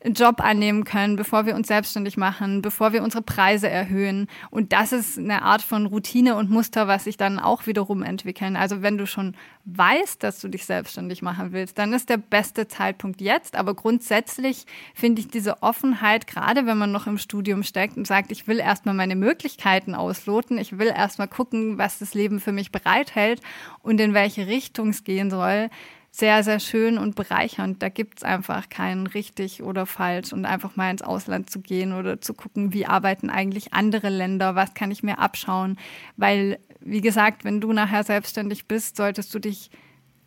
[0.05, 4.27] Job annehmen können, bevor wir uns selbstständig machen, bevor wir unsere Preise erhöhen.
[4.49, 8.55] Und das ist eine Art von Routine und Muster, was sich dann auch wiederum entwickeln.
[8.55, 9.35] Also wenn du schon
[9.65, 13.57] weißt, dass du dich selbstständig machen willst, dann ist der beste Zeitpunkt jetzt.
[13.57, 18.31] Aber grundsätzlich finde ich diese Offenheit, gerade wenn man noch im Studium steckt und sagt,
[18.31, 22.71] ich will erstmal meine Möglichkeiten ausloten, ich will erstmal gucken, was das Leben für mich
[22.71, 23.41] bereithält
[23.83, 25.69] und in welche Richtung es gehen soll,
[26.11, 27.81] sehr, sehr schön und bereichernd.
[27.81, 31.93] Da gibt es einfach kein richtig oder falsch und einfach mal ins Ausland zu gehen
[31.93, 35.77] oder zu gucken, wie arbeiten eigentlich andere Länder, was kann ich mir abschauen.
[36.17, 39.69] Weil, wie gesagt, wenn du nachher selbstständig bist, solltest du dich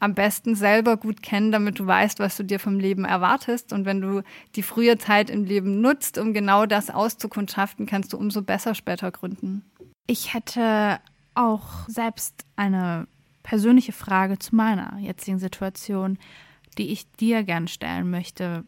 [0.03, 3.73] am besten selber gut kennen, damit du weißt, was du dir vom Leben erwartest.
[3.73, 4.23] Und wenn du
[4.57, 9.13] die frühe Zeit im Leben nutzt, um genau das auszukundschaften, kannst du umso besser später
[9.13, 9.65] gründen.
[10.09, 10.99] Ich hätte
[11.35, 13.07] auch selbst eine
[13.43, 16.19] persönliche Frage zu meiner jetzigen Situation,
[16.79, 18.65] die ich dir gern stellen möchte,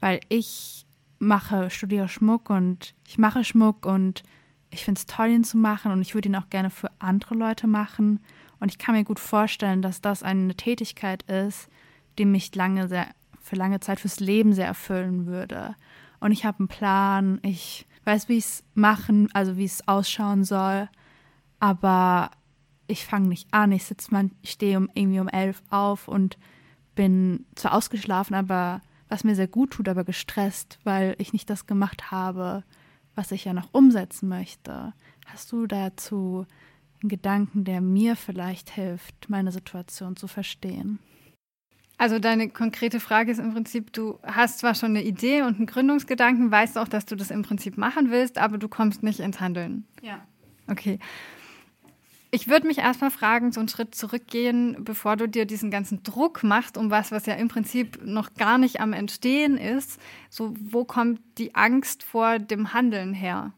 [0.00, 0.86] weil ich
[1.18, 4.22] mache, studiere Schmuck und ich mache Schmuck und
[4.70, 7.34] ich finde es toll, ihn zu machen und ich würde ihn auch gerne für andere
[7.34, 8.20] Leute machen.
[8.58, 11.68] Und ich kann mir gut vorstellen, dass das eine Tätigkeit ist,
[12.18, 13.08] die mich lange sehr,
[13.40, 15.76] für lange Zeit fürs Leben sehr erfüllen würde.
[16.20, 20.44] Und ich habe einen Plan, ich weiß, wie ich es machen, also wie es ausschauen
[20.44, 20.88] soll.
[21.60, 22.30] Aber
[22.92, 26.36] ich fange nicht an, ich sitze mal, ich stehe um, irgendwie um elf auf und
[26.94, 31.66] bin zwar ausgeschlafen, aber was mir sehr gut tut, aber gestresst, weil ich nicht das
[31.66, 32.64] gemacht habe,
[33.14, 34.92] was ich ja noch umsetzen möchte.
[35.26, 36.46] Hast du dazu
[37.02, 40.98] einen Gedanken, der mir vielleicht hilft, meine Situation zu verstehen?
[41.96, 45.66] Also deine konkrete Frage ist im Prinzip, du hast zwar schon eine Idee und einen
[45.66, 49.40] Gründungsgedanken, weißt auch, dass du das im Prinzip machen willst, aber du kommst nicht ins
[49.40, 49.86] Handeln.
[50.02, 50.26] Ja.
[50.68, 50.98] Okay.
[52.34, 56.42] Ich würde mich erstmal fragen, so einen Schritt zurückgehen, bevor du dir diesen ganzen Druck
[56.42, 60.00] machst, um was, was ja im Prinzip noch gar nicht am Entstehen ist.
[60.30, 63.52] So, wo kommt die Angst vor dem Handeln her?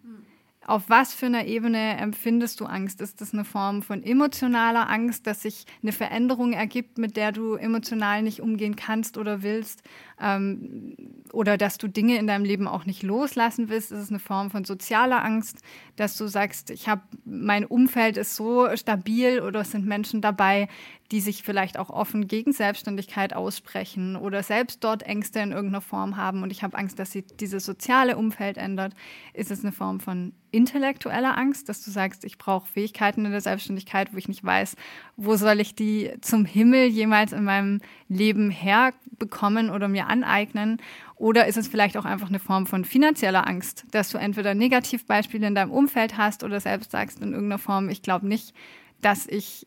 [0.67, 3.01] Auf was für einer Ebene empfindest du Angst?
[3.01, 7.55] Ist das eine Form von emotionaler Angst, dass sich eine Veränderung ergibt, mit der du
[7.55, 9.83] emotional nicht umgehen kannst oder willst?
[10.21, 10.97] Ähm,
[11.33, 13.93] oder dass du Dinge in deinem Leben auch nicht loslassen willst?
[13.93, 15.61] Ist es eine Form von sozialer Angst,
[15.97, 20.69] dass du sagst, ich habe mein Umfeld ist so stabil oder es sind Menschen dabei,
[21.11, 26.17] die sich vielleicht auch offen gegen Selbstständigkeit aussprechen oder selbst dort Ängste in irgendeiner Form
[26.17, 28.95] haben und ich habe Angst, dass sich dieses soziale Umfeld ändert?
[29.35, 33.41] Ist es eine Form von intellektuelle Angst, dass du sagst, ich brauche Fähigkeiten in der
[33.41, 34.77] Selbstständigkeit, wo ich nicht weiß,
[35.17, 40.81] wo soll ich die zum Himmel jemals in meinem Leben herbekommen oder mir aneignen?
[41.17, 45.47] Oder ist es vielleicht auch einfach eine Form von finanzieller Angst, dass du entweder Negativbeispiele
[45.47, 48.55] in deinem Umfeld hast oder selbst sagst in irgendeiner Form, ich glaube nicht,
[49.01, 49.67] dass ich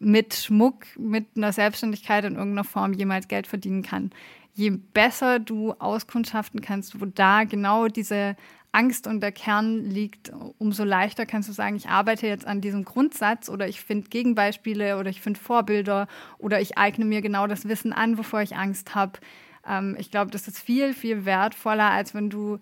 [0.00, 4.10] mit Schmuck, mit einer Selbstständigkeit in irgendeiner Form jemals Geld verdienen kann.
[4.58, 8.34] Je besser du auskundschaften kannst, wo da genau diese
[8.72, 12.84] Angst und der Kern liegt, umso leichter kannst du sagen, ich arbeite jetzt an diesem
[12.84, 17.68] Grundsatz oder ich finde Gegenbeispiele oder ich finde Vorbilder oder ich eigne mir genau das
[17.68, 19.20] Wissen an, wovor ich Angst habe.
[19.64, 22.58] Ähm, ich glaube, das ist viel, viel wertvoller, als wenn du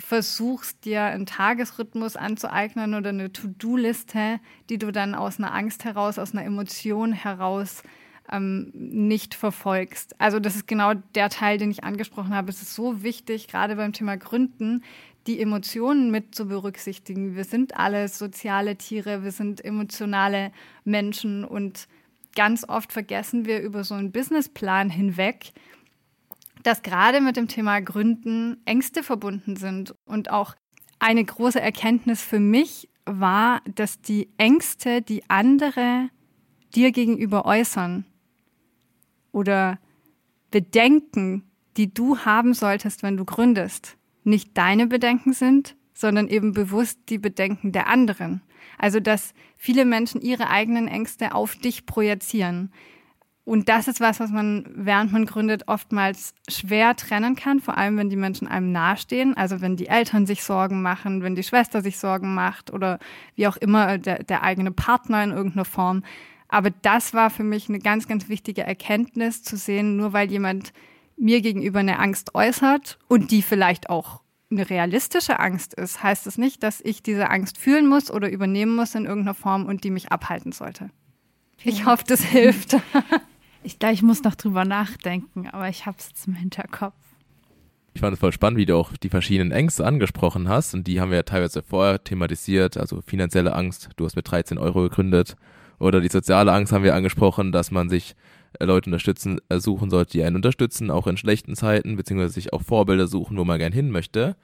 [0.00, 6.18] versuchst, dir einen Tagesrhythmus anzueignen oder eine To-Do-Liste, die du dann aus einer Angst heraus,
[6.18, 7.84] aus einer Emotion heraus
[8.30, 10.18] ähm, nicht verfolgst.
[10.20, 12.50] Also das ist genau der Teil, den ich angesprochen habe.
[12.50, 14.82] Es ist so wichtig, gerade beim Thema Gründen,
[15.26, 17.36] die Emotionen mit zu berücksichtigen.
[17.36, 20.52] Wir sind alle soziale Tiere, wir sind emotionale
[20.84, 21.88] Menschen und
[22.34, 25.52] ganz oft vergessen wir über so einen Businessplan hinweg,
[26.62, 29.94] dass gerade mit dem Thema Gründen Ängste verbunden sind.
[30.04, 30.54] Und auch
[30.98, 36.10] eine große Erkenntnis für mich war, dass die Ängste, die andere
[36.74, 38.04] dir gegenüber äußern
[39.32, 39.78] oder
[40.50, 41.44] Bedenken,
[41.76, 47.18] die du haben solltest, wenn du gründest, nicht deine Bedenken sind, sondern eben bewusst die
[47.18, 48.42] Bedenken der anderen.
[48.78, 52.72] Also dass viele Menschen ihre eigenen Ängste auf dich projizieren.
[53.44, 57.96] Und das ist was, was man, während man gründet, oftmals schwer trennen kann, vor allem
[57.96, 59.36] wenn die Menschen einem nahestehen.
[59.36, 62.98] Also wenn die Eltern sich Sorgen machen, wenn die Schwester sich Sorgen macht oder
[63.34, 66.02] wie auch immer der, der eigene Partner in irgendeiner Form.
[66.50, 70.72] Aber das war für mich eine ganz, ganz wichtige Erkenntnis zu sehen, nur weil jemand
[71.16, 74.20] mir gegenüber eine Angst äußert und die vielleicht auch
[74.50, 78.74] eine realistische Angst ist, heißt es nicht, dass ich diese Angst fühlen muss oder übernehmen
[78.74, 80.90] muss in irgendeiner Form und die mich abhalten sollte.
[81.62, 82.76] Ich hoffe, das hilft.
[83.62, 86.94] Ich glaube, ich muss noch drüber nachdenken, aber ich habe es jetzt im Hinterkopf.
[87.92, 90.98] Ich fand es voll spannend, wie du auch die verschiedenen Ängste angesprochen hast und die
[90.98, 95.36] haben wir ja teilweise vorher thematisiert, also finanzielle Angst, du hast mit 13 Euro gegründet
[95.80, 98.14] oder die soziale Angst haben wir angesprochen, dass man sich
[98.58, 102.52] äh, Leute unterstützen, äh, suchen sollte, die einen unterstützen, auch in schlechten Zeiten, beziehungsweise sich
[102.52, 104.36] auch Vorbilder suchen, wo man gern hin möchte.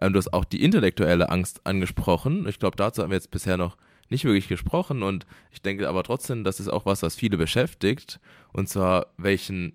[0.00, 2.46] Ähm, du hast auch die intellektuelle Angst angesprochen.
[2.46, 3.76] Ich glaube, dazu haben wir jetzt bisher noch
[4.10, 8.20] nicht wirklich gesprochen und ich denke aber trotzdem, das ist auch was, was viele beschäftigt.
[8.52, 9.74] Und zwar, welchen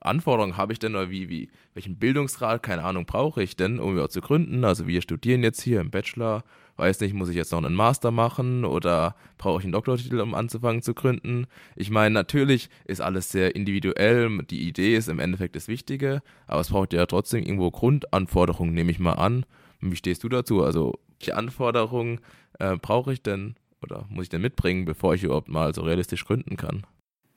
[0.00, 3.92] Anforderungen habe ich denn oder wie, wie, welchen Bildungsgrad, keine Ahnung, brauche ich denn, um
[3.92, 4.64] überhaupt zu gründen?
[4.64, 6.42] Also wir studieren jetzt hier im Bachelor
[6.82, 10.34] weiß nicht, muss ich jetzt noch einen Master machen oder brauche ich einen Doktortitel, um
[10.34, 11.46] anzufangen zu gründen?
[11.76, 16.60] Ich meine, natürlich ist alles sehr individuell, die Idee ist im Endeffekt das Wichtige, aber
[16.60, 19.46] es braucht ja trotzdem irgendwo Grundanforderungen, nehme ich mal an.
[19.80, 20.64] Wie stehst du dazu?
[20.64, 22.20] Also, welche Anforderungen
[22.58, 26.24] äh, brauche ich denn oder muss ich denn mitbringen, bevor ich überhaupt mal so realistisch
[26.24, 26.84] gründen kann?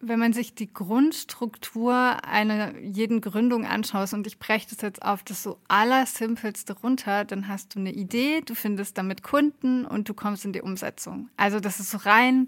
[0.02, 1.94] Wenn man sich die Grundstruktur
[2.26, 7.48] einer jeden Gründung anschaut und ich breche das jetzt auf das so allersimpelste runter, dann
[7.48, 11.30] hast du eine Idee, du findest damit Kunden und du kommst in die Umsetzung.
[11.38, 12.48] Also das ist so rein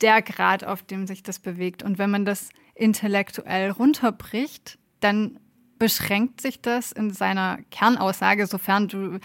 [0.00, 1.82] der Grad, auf dem sich das bewegt.
[1.82, 5.38] Und wenn man das intellektuell runterbricht, dann
[5.80, 9.18] beschränkt sich das in seiner Kernaussage, sofern du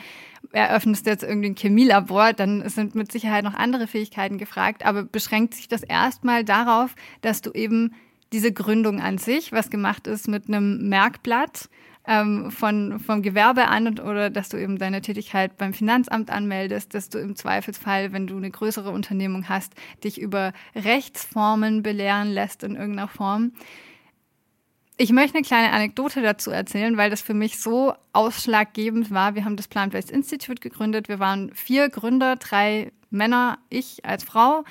[0.53, 5.53] eröffnest jetzt irgendwie ein Chemielabor, dann sind mit Sicherheit noch andere Fähigkeiten gefragt, aber beschränkt
[5.53, 7.93] sich das erstmal darauf, dass du eben
[8.31, 11.69] diese Gründung an sich, was gemacht ist mit einem Merkblatt
[12.07, 16.93] ähm, von, vom Gewerbe an und, oder dass du eben deine Tätigkeit beim Finanzamt anmeldest,
[16.93, 19.73] dass du im Zweifelsfall, wenn du eine größere Unternehmung hast,
[20.05, 23.51] dich über Rechtsformen belehren lässt in irgendeiner Form.
[24.97, 29.35] Ich möchte eine kleine Anekdote dazu erzählen, weil das für mich so ausschlaggebend war.
[29.35, 31.09] Wir haben das Plant-Based Institute gegründet.
[31.09, 34.63] Wir waren vier Gründer, drei Männer, ich als Frau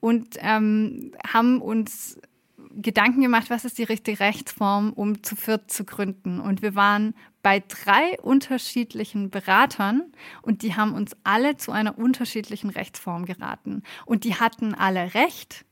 [0.00, 2.18] und ähm, haben uns
[2.72, 6.40] Gedanken gemacht, was ist die richtige Rechtsform, um zu viert zu gründen.
[6.40, 10.04] Und wir waren bei drei unterschiedlichen Beratern
[10.40, 13.82] und die haben uns alle zu einer unterschiedlichen Rechtsform geraten.
[14.06, 15.65] Und die hatten alle recht.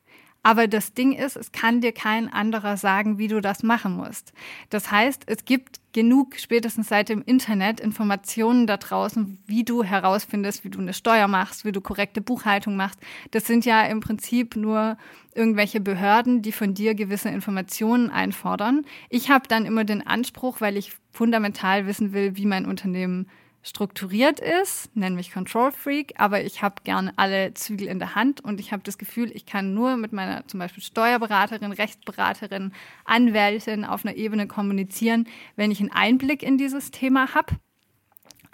[0.45, 4.35] Aber das Ding ist, es kann dir kein anderer sagen, wie du das machen musst.
[4.69, 10.63] Das heißt, es gibt genug, spätestens seit dem Internet, Informationen da draußen, wie du herausfindest,
[10.63, 13.01] wie du eine Steuer machst, wie du korrekte Buchhaltung machst.
[13.31, 14.99] Das sind ja im Prinzip nur
[15.35, 18.85] irgendwelche Behörden, die von dir gewisse Informationen einfordern.
[19.09, 23.29] Ich habe dann immer den Anspruch, weil ich fundamental wissen will, wie mein Unternehmen
[23.65, 28.43] strukturiert ist, nenne mich Control Freak, aber ich habe gerne alle Zügel in der Hand
[28.43, 32.73] und ich habe das Gefühl, ich kann nur mit meiner zum Beispiel Steuerberaterin, Rechtsberaterin,
[33.07, 37.57] Anwältin auf einer Ebene kommunizieren, wenn ich einen Einblick in dieses Thema habe.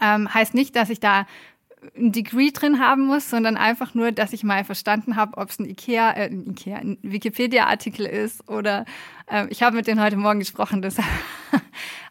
[0.00, 1.26] Ähm, heißt nicht, dass ich da
[1.96, 5.58] ein Degree drin haben muss, sondern einfach nur, dass ich mal verstanden habe, ob es
[5.58, 8.84] ein Ikea, äh, ein Ikea, ein Wikipedia-Artikel ist oder
[9.26, 11.08] äh, ich habe mit denen heute Morgen gesprochen, deshalb.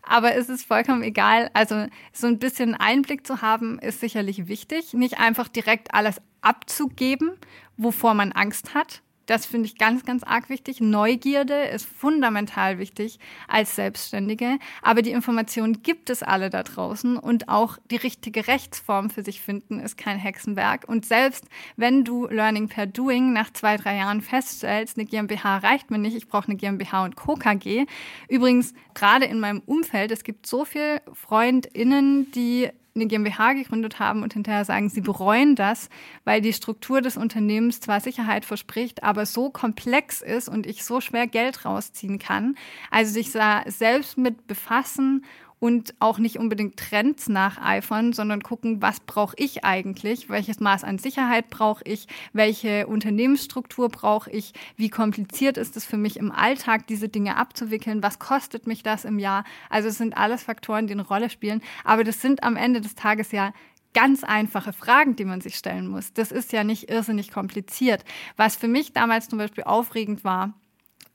[0.02, 1.52] Aber es ist vollkommen egal.
[1.54, 4.94] Also so ein bisschen Einblick zu haben, ist sicherlich wichtig.
[4.94, 7.32] Nicht einfach direkt alles abzugeben,
[7.78, 10.82] wovor man Angst hat, das finde ich ganz, ganz arg wichtig.
[10.82, 14.58] Neugierde ist fundamental wichtig als Selbstständige.
[14.82, 19.42] Aber die Informationen gibt es alle da draußen und auch die richtige Rechtsform für sich
[19.42, 20.88] finden ist kein Hexenwerk.
[20.88, 21.46] Und selbst
[21.78, 26.16] wenn du Learning per Doing nach zwei, drei Jahren feststellst, eine GmbH reicht mir nicht,
[26.16, 27.36] ich brauche eine GmbH und Co.
[27.36, 27.86] KG.
[28.28, 32.70] Übrigens, gerade in meinem Umfeld, es gibt so viele FreundInnen, die
[33.00, 35.90] eine GmbH gegründet haben und hinterher sagen, sie bereuen das,
[36.26, 41.02] weil die Struktur des Unternehmens zwar Sicherheit verspricht, aber so komplex ist und ich so
[41.02, 42.56] schwer Geld rausziehen kann.
[42.92, 45.24] Also sich da selbst mit befassen
[45.60, 50.98] und auch nicht unbedingt Trends nacheifern, sondern gucken, was brauche ich eigentlich, welches Maß an
[50.98, 56.88] Sicherheit brauche ich, welche Unternehmensstruktur brauche ich, wie kompliziert ist es für mich im Alltag,
[56.88, 59.44] diese Dinge abzuwickeln, was kostet mich das im Jahr.
[59.70, 62.96] Also es sind alles Faktoren, die eine Rolle spielen, aber das sind am Ende des
[62.96, 63.54] Tages ja
[63.94, 66.14] ganz einfache Fragen, die man sich stellen muss.
[66.14, 68.06] Das ist ja nicht irrsinnig kompliziert.
[68.38, 70.54] Was für mich damals zum Beispiel aufregend war,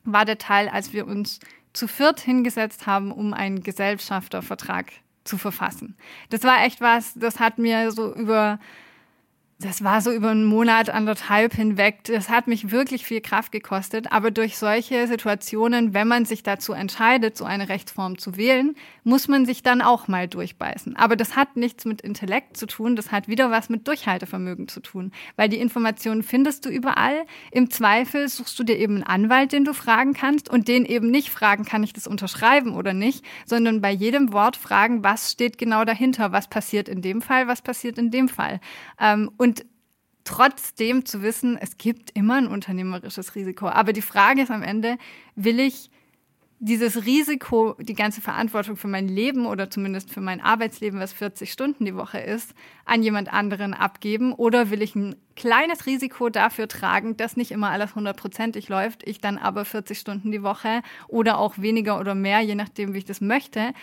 [0.04, 1.40] war der Teil, als wir uns
[1.74, 4.92] zu viert hingesetzt haben, um einen Gesellschaftervertrag
[5.24, 5.96] zu verfassen.
[6.30, 8.58] Das war echt was, das hat mir so über
[9.60, 12.04] das war so über einen Monat, anderthalb hinweg.
[12.04, 14.10] Das hat mich wirklich viel Kraft gekostet.
[14.10, 18.74] Aber durch solche Situationen, wenn man sich dazu entscheidet, so eine Rechtsform zu wählen,
[19.04, 20.96] muss man sich dann auch mal durchbeißen.
[20.96, 22.96] Aber das hat nichts mit Intellekt zu tun.
[22.96, 25.12] Das hat wieder was mit Durchhaltevermögen zu tun.
[25.36, 27.24] Weil die Informationen findest du überall.
[27.52, 31.10] Im Zweifel suchst du dir eben einen Anwalt, den du fragen kannst und den eben
[31.10, 35.58] nicht fragen, kann ich das unterschreiben oder nicht, sondern bei jedem Wort fragen, was steht
[35.58, 36.32] genau dahinter?
[36.32, 37.46] Was passiert in dem Fall?
[37.46, 38.60] Was passiert in dem Fall?
[39.00, 39.53] Ähm, und
[40.24, 43.68] trotzdem zu wissen, es gibt immer ein unternehmerisches Risiko.
[43.68, 44.98] Aber die Frage ist am Ende,
[45.36, 45.90] will ich
[46.60, 51.52] dieses Risiko, die ganze Verantwortung für mein Leben oder zumindest für mein Arbeitsleben, was 40
[51.52, 52.54] Stunden die Woche ist,
[52.86, 54.32] an jemand anderen abgeben?
[54.32, 59.20] Oder will ich ein kleines Risiko dafür tragen, dass nicht immer alles hundertprozentig läuft, ich
[59.20, 63.04] dann aber 40 Stunden die Woche oder auch weniger oder mehr, je nachdem, wie ich
[63.04, 63.74] das möchte,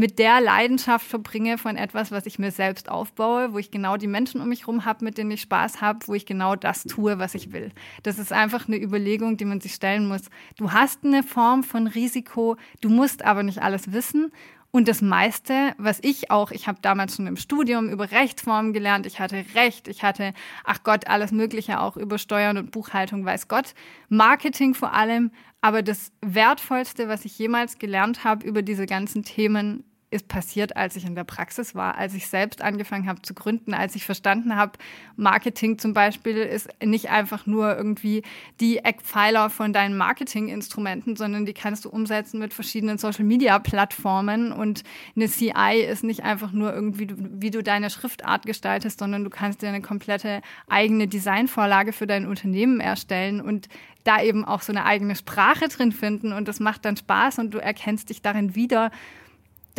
[0.00, 4.06] mit der Leidenschaft verbringe von etwas, was ich mir selbst aufbaue, wo ich genau die
[4.06, 7.18] Menschen um mich herum habe, mit denen ich Spaß habe, wo ich genau das tue,
[7.18, 7.70] was ich will.
[8.02, 10.22] Das ist einfach eine Überlegung, die man sich stellen muss.
[10.56, 14.32] Du hast eine Form von Risiko, du musst aber nicht alles wissen.
[14.70, 19.04] Und das meiste, was ich auch, ich habe damals schon im Studium über Rechtsformen gelernt,
[19.04, 20.32] ich hatte Recht, ich hatte,
[20.64, 23.74] ach Gott, alles Mögliche auch über Steuern und Buchhaltung, weiß Gott,
[24.08, 25.30] Marketing vor allem.
[25.60, 30.96] Aber das Wertvollste, was ich jemals gelernt habe über diese ganzen Themen, ist passiert, als
[30.96, 34.56] ich in der Praxis war, als ich selbst angefangen habe zu gründen, als ich verstanden
[34.56, 34.72] habe,
[35.16, 38.22] Marketing zum Beispiel ist nicht einfach nur irgendwie
[38.60, 44.82] die Eckpfeiler von deinen Marketinginstrumenten, sondern die kannst du umsetzen mit verschiedenen Social-Media-Plattformen und
[45.14, 49.62] eine CI ist nicht einfach nur irgendwie, wie du deine Schriftart gestaltest, sondern du kannst
[49.62, 53.68] dir eine komplette eigene Designvorlage für dein Unternehmen erstellen und
[54.04, 57.52] da eben auch so eine eigene Sprache drin finden und das macht dann Spaß und
[57.52, 58.90] du erkennst dich darin wieder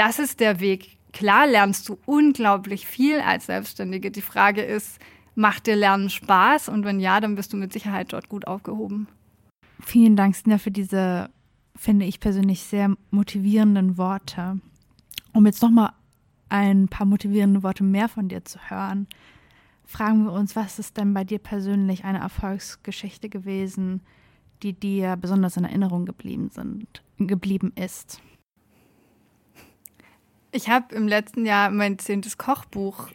[0.02, 0.97] das ist der Weg.
[1.14, 4.10] Klar lernst du unglaublich viel als Selbstständige.
[4.10, 4.97] Die Frage ist,
[5.36, 6.70] macht dir Lernen Spaß?
[6.70, 9.08] Und wenn ja, dann bist du mit Sicherheit dort gut aufgehoben.
[9.80, 11.30] Vielen Dank, Stina, für diese,
[11.76, 14.60] finde ich persönlich, sehr motivierenden Worte.
[15.34, 15.91] Um jetzt nochmal
[16.49, 19.06] ein paar motivierende Worte mehr von dir zu hören,
[19.86, 24.02] fragen wir uns, was ist denn bei dir persönlich eine Erfolgsgeschichte gewesen,
[24.64, 28.20] die dir besonders in Erinnerung geblieben sind, geblieben ist?
[30.52, 33.08] Ich habe im letzten Jahr mein zehntes Kochbuch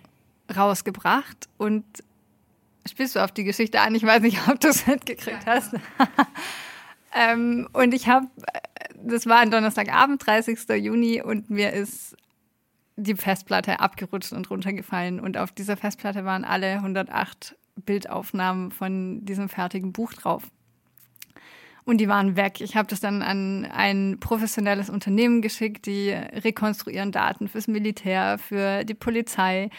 [0.54, 1.84] rausgebracht und
[2.88, 3.94] spielst du auf die Geschichte an?
[3.94, 5.74] Ich weiß nicht, ob du es mitgekriegt ja, hast.
[7.14, 8.26] ähm, und ich habe,
[8.94, 10.68] das war ein Donnerstagabend, 30.
[10.78, 12.16] Juni, und mir ist
[12.96, 15.20] die Festplatte abgerutscht und runtergefallen.
[15.20, 20.44] Und auf dieser Festplatte waren alle 108 Bildaufnahmen von diesem fertigen Buch drauf
[21.86, 22.60] und die waren weg.
[22.60, 28.84] Ich habe das dann an ein professionelles Unternehmen geschickt, die rekonstruieren Daten fürs Militär, für
[28.84, 29.70] die Polizei.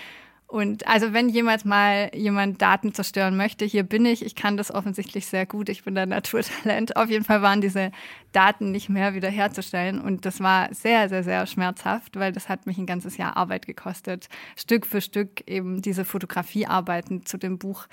[0.48, 4.26] Und also wenn jemals mal jemand Daten zerstören möchte, hier bin ich.
[4.26, 5.68] Ich kann das offensichtlich sehr gut.
[5.68, 6.96] Ich bin da Naturtalent.
[6.96, 7.92] Auf jeden Fall waren diese
[8.32, 10.00] Daten nicht mehr wiederherzustellen.
[10.00, 13.66] Und das war sehr, sehr, sehr schmerzhaft, weil das hat mich ein ganzes Jahr Arbeit
[13.66, 17.88] gekostet, Stück für Stück eben diese Fotografiearbeiten zu dem Buch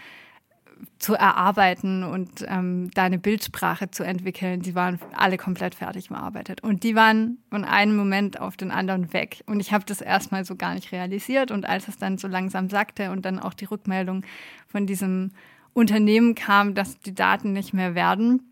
[0.99, 4.62] zu erarbeiten und ähm, da eine Bildsprache zu entwickeln.
[4.62, 6.62] Die waren alle komplett fertig bearbeitet.
[6.62, 9.43] Und die waren von einem Moment auf den anderen weg.
[9.47, 11.51] Und ich habe das erstmal so gar nicht realisiert.
[11.51, 14.24] Und als es dann so langsam sagte und dann auch die Rückmeldung
[14.66, 15.32] von diesem
[15.72, 18.43] Unternehmen kam, dass die Daten nicht mehr werden,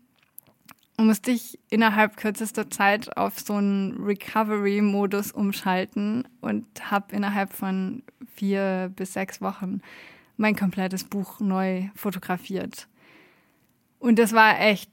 [0.97, 8.03] musste ich innerhalb kürzester Zeit auf so einen Recovery-Modus umschalten und habe innerhalb von
[8.35, 9.81] vier bis sechs Wochen
[10.37, 12.87] mein komplettes Buch neu fotografiert.
[13.99, 14.91] Und das war echt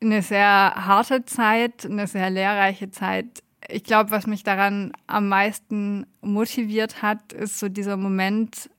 [0.00, 3.42] eine sehr harte Zeit, eine sehr lehrreiche Zeit.
[3.68, 8.70] Ich glaube, was mich daran am meisten motiviert hat, ist so dieser Moment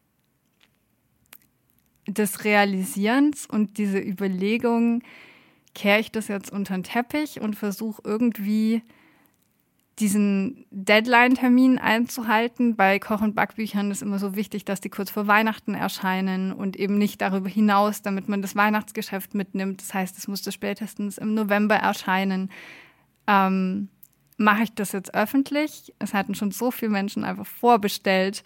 [2.07, 5.03] des Realisierens und diese Überlegung,
[5.75, 8.81] kehre ich das jetzt unter den Teppich und versuche irgendwie
[9.99, 12.75] diesen Deadline-Termin einzuhalten.
[12.75, 16.77] Bei Koch- und Backbüchern ist immer so wichtig, dass die kurz vor Weihnachten erscheinen und
[16.77, 19.81] eben nicht darüber hinaus, damit man das Weihnachtsgeschäft mitnimmt.
[19.81, 22.49] Das heißt, es musste spätestens im November erscheinen.
[23.27, 23.89] Ähm,
[24.41, 25.93] Mache ich das jetzt öffentlich?
[25.99, 28.45] Es hatten schon so viele Menschen einfach vorbestellt.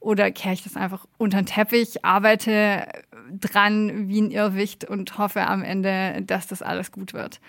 [0.00, 2.86] Oder kehre ich das einfach unter den Teppich, arbeite
[3.30, 7.40] dran wie ein Irrwicht und hoffe am Ende, dass das alles gut wird.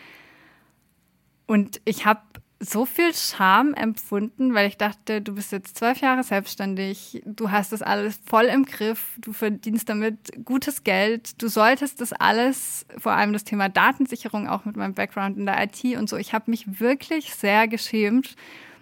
[1.48, 2.20] Und ich habe
[2.60, 7.74] so viel Scham empfunden, weil ich dachte, du bist jetzt zwölf Jahre selbstständig, du hast
[7.74, 13.12] das alles voll im Griff, du verdienst damit gutes Geld, du solltest das alles, vor
[13.12, 16.50] allem das Thema Datensicherung, auch mit meinem Background in der IT und so, ich habe
[16.50, 18.36] mich wirklich sehr geschämt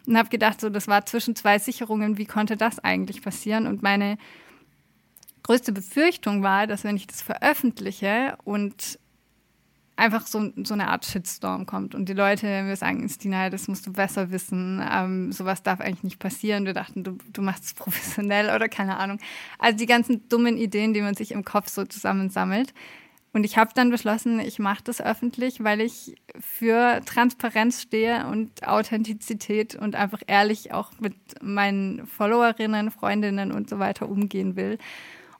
[0.06, 3.66] und habe gedacht, so, das war zwischen zwei Sicherungen, wie konnte das eigentlich passieren?
[3.66, 4.18] Und meine
[5.44, 9.00] größte Befürchtung war, dass wenn ich das veröffentliche und
[9.96, 13.86] einfach so, so eine Art Shitstorm kommt und die Leute mir sagen, Stina, das musst
[13.86, 16.66] du besser wissen, ähm, sowas darf eigentlich nicht passieren.
[16.66, 19.20] Wir dachten, du, du machst es professionell oder keine Ahnung.
[19.60, 22.74] Also die ganzen dummen Ideen, die man sich im Kopf so zusammensammelt.
[23.34, 28.68] Und ich habe dann beschlossen, ich mache das öffentlich, weil ich für Transparenz stehe und
[28.68, 34.78] Authentizität und einfach ehrlich auch mit meinen Followerinnen, Freundinnen und so weiter umgehen will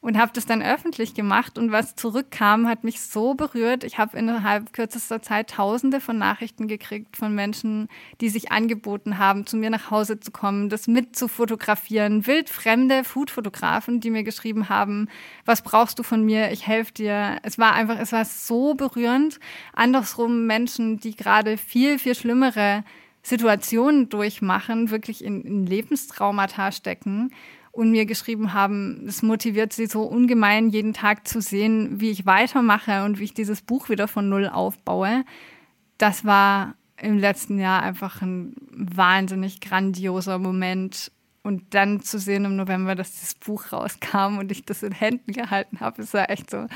[0.04, 3.86] und habe das dann öffentlich gemacht und was zurückkam, hat mich so berührt.
[3.86, 7.88] Ich habe innerhalb kürzester Zeit tausende von Nachrichten gekriegt von Menschen,
[8.20, 12.28] die sich angeboten haben, zu mir nach Hause zu kommen, das mit zu fotografieren.
[12.28, 15.08] Wildfremde Foodfotografen, die mir geschrieben haben,
[15.46, 16.52] was brauchst du von mir?
[16.52, 17.38] Ich helfe dir.
[17.44, 19.40] Es war einfach, es war so berührend.
[19.72, 22.84] Andersrum Menschen, die gerade viel, viel schlimmere
[23.22, 27.32] Situationen durchmachen, wirklich in, in Lebenstraumata stecken
[27.74, 32.28] und mir geschrieben haben, es motiviert sie so ungemein, jeden Tag zu sehen, wie ich
[32.28, 35.26] weitermache und wie ich dieses Buch wieder von Null aufbaue.
[35.98, 41.12] Das war im letzten Jahr einfach ein wahnsinnig grandioser Moment.
[41.42, 45.34] Und dann zu sehen im November, dass das Buch rauskam und ich das in Händen
[45.34, 46.68] gehalten habe, ist ja echt so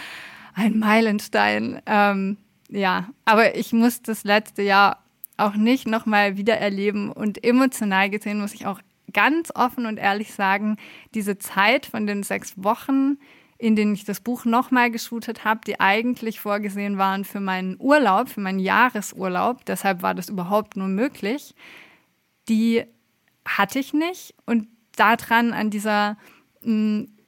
[0.56, 1.80] ein Meilenstein.
[1.86, 2.38] Ähm,
[2.70, 5.04] ja, aber ich muss das letzte Jahr
[5.38, 8.82] auch nicht nochmal wieder erleben und emotional gesehen muss ich auch
[9.14, 10.78] ganz offen und ehrlich sagen,
[11.14, 13.18] diese Zeit von den sechs Wochen,
[13.58, 18.30] in denen ich das Buch nochmal geshootet habe, die eigentlich vorgesehen waren für meinen Urlaub,
[18.30, 21.56] für meinen Jahresurlaub, deshalb war das überhaupt nur möglich,
[22.50, 22.84] die
[23.46, 24.36] hatte ich nicht.
[24.46, 26.18] Und daran, an dieser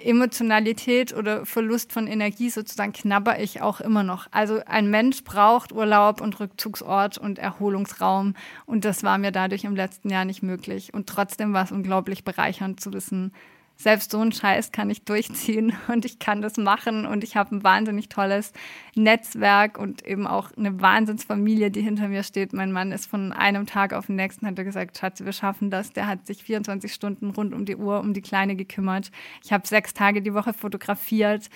[0.03, 4.27] Emotionalität oder Verlust von Energie sozusagen knabber ich auch immer noch.
[4.31, 8.35] Also ein Mensch braucht Urlaub und Rückzugsort und Erholungsraum
[8.65, 10.93] und das war mir dadurch im letzten Jahr nicht möglich.
[10.93, 13.33] Und trotzdem war es unglaublich bereichernd zu wissen,
[13.81, 17.55] selbst so einen Scheiß kann ich durchziehen und ich kann das machen und ich habe
[17.55, 18.51] ein wahnsinnig tolles
[18.93, 22.51] Netzwerk und eben auch eine Wahnsinnsfamilie, die hinter mir steht.
[22.51, 25.71] Mein Mann ist von einem Tag auf den nächsten, hat er gesagt, Schatz, wir schaffen
[25.71, 25.93] das.
[25.93, 29.11] Der hat sich 24 Stunden rund um die Uhr um die Kleine gekümmert.
[29.43, 31.49] Ich habe sechs Tage die Woche fotografiert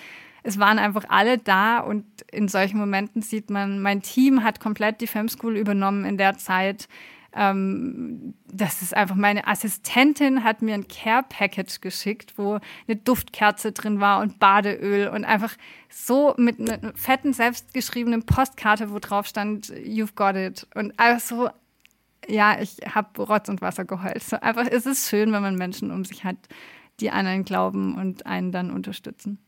[0.46, 5.00] es waren einfach alle da und in solchen Momenten sieht man, mein Team hat komplett
[5.00, 6.86] die Fem School übernommen in der Zeit.
[7.36, 13.72] Ähm, das ist einfach meine Assistentin hat mir ein Care Package geschickt, wo eine Duftkerze
[13.72, 15.56] drin war und Badeöl und einfach
[15.88, 21.48] so mit einer fetten selbstgeschriebenen Postkarte, wo drauf stand You've got it und einfach so
[22.28, 24.22] ja, ich habe Rotz und Wasser geheult.
[24.22, 26.36] So einfach, es ist schön, wenn man Menschen um sich hat,
[27.00, 29.38] die an einen glauben und einen dann unterstützen.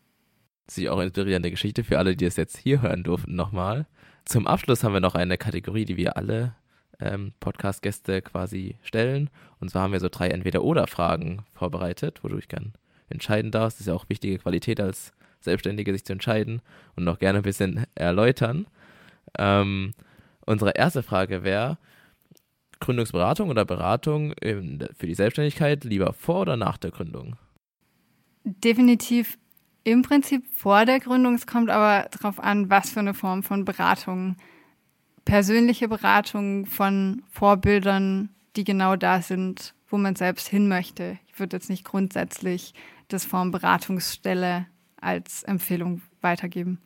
[0.68, 3.87] Sie auch inspirierende Geschichte für alle, die es jetzt hier hören durften nochmal.
[4.24, 6.55] Zum Abschluss haben wir noch eine Kategorie, die wir alle
[7.01, 9.30] ähm, Podcast-Gäste quasi stellen.
[9.61, 12.38] Und zwar haben wir so drei Entweder-Oder-Fragen vorbereitet, wo du
[13.09, 13.76] entscheiden darfst.
[13.76, 16.62] Das ist ja auch wichtige Qualität als Selbstständige, sich zu entscheiden
[16.97, 18.66] und noch gerne ein bisschen erläutern.
[19.38, 19.94] Ähm,
[20.44, 21.78] unsere erste Frage wäre,
[22.80, 27.36] Gründungsberatung oder Beratung für die Selbstständigkeit lieber vor oder nach der Gründung?
[28.44, 29.38] Definitiv
[29.84, 31.34] Im Prinzip vor der Gründung.
[31.34, 34.36] Es kommt aber darauf an, was für eine Form von Beratung.
[35.27, 41.18] Persönliche Beratung von Vorbildern, die genau da sind, wo man selbst hin möchte.
[41.27, 42.72] Ich würde jetzt nicht grundsätzlich
[43.09, 44.66] das Form Beratungsstelle
[44.99, 46.81] als Empfehlung weitergeben.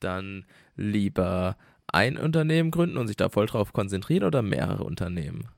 [0.00, 0.46] Dann
[0.76, 1.56] lieber
[1.92, 5.48] ein Unternehmen gründen und sich da voll drauf konzentrieren oder mehrere Unternehmen?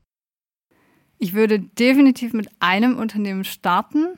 [1.19, 4.17] Ich würde definitiv mit einem Unternehmen starten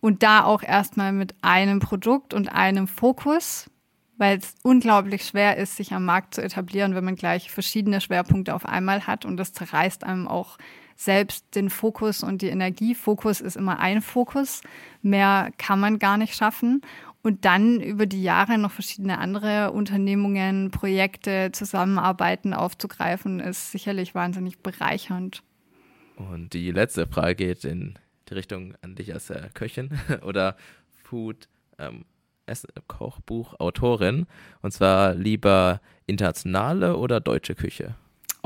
[0.00, 3.68] und da auch erstmal mit einem Produkt und einem Fokus,
[4.16, 8.54] weil es unglaublich schwer ist, sich am Markt zu etablieren, wenn man gleich verschiedene Schwerpunkte
[8.54, 10.58] auf einmal hat und das zerreißt einem auch
[10.96, 12.94] selbst den Fokus und die Energie.
[12.94, 14.62] Fokus ist immer ein Fokus,
[15.02, 16.82] mehr kann man gar nicht schaffen.
[17.22, 24.58] Und dann über die Jahre noch verschiedene andere Unternehmungen, Projekte, Zusammenarbeiten aufzugreifen, ist sicherlich wahnsinnig
[24.58, 25.42] bereichernd.
[26.16, 27.98] Und die letzte Frage geht in
[28.28, 29.90] die Richtung an dich als Köchin
[30.22, 30.56] oder
[31.02, 31.48] Food,
[31.78, 32.04] ähm,
[32.86, 34.26] Kochbuch, Autorin.
[34.62, 37.94] Und zwar lieber internationale oder deutsche Küche?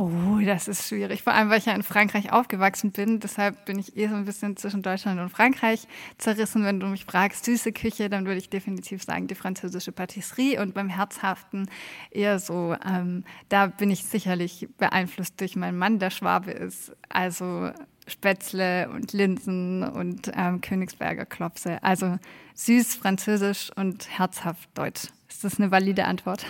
[0.00, 1.24] Oh, das ist schwierig.
[1.24, 3.18] Vor allem, weil ich ja in Frankreich aufgewachsen bin.
[3.18, 5.88] Deshalb bin ich eh so ein bisschen zwischen Deutschland und Frankreich
[6.18, 6.62] zerrissen.
[6.62, 10.62] Wenn du mich fragst, süße Küche, dann würde ich definitiv sagen, die französische Patisserie.
[10.62, 11.68] Und beim Herzhaften
[12.12, 16.92] eher so, ähm, da bin ich sicherlich beeinflusst durch meinen Mann, der Schwabe ist.
[17.08, 17.72] Also
[18.08, 21.82] Spätzle und Linsen und ähm, Königsberger Klopse.
[21.82, 22.18] Also
[22.54, 25.08] süß, französisch und herzhaft deutsch.
[25.28, 26.44] Ist das eine valide Antwort?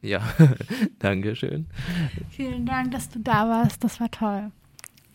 [0.00, 0.20] Ja,
[0.98, 1.66] danke schön.
[2.30, 3.84] Vielen Dank, dass du da warst.
[3.84, 4.50] Das war toll.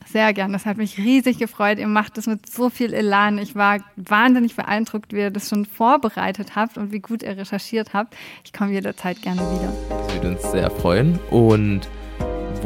[0.06, 0.54] Sehr gern.
[0.54, 1.80] Das hat mich riesig gefreut.
[1.80, 3.38] Ihr macht das mit so viel Elan.
[3.38, 7.94] Ich war wahnsinnig beeindruckt, wie ihr das schon vorbereitet habt und wie gut ihr recherchiert
[7.94, 8.16] habt.
[8.46, 9.74] Ich komme jederzeit gerne wieder.
[9.90, 11.20] Das würde uns sehr freuen.
[11.30, 11.90] Und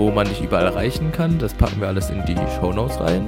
[0.02, 3.28] wo man dich überall erreichen kann, das packen wir alles in die Show Notes rein.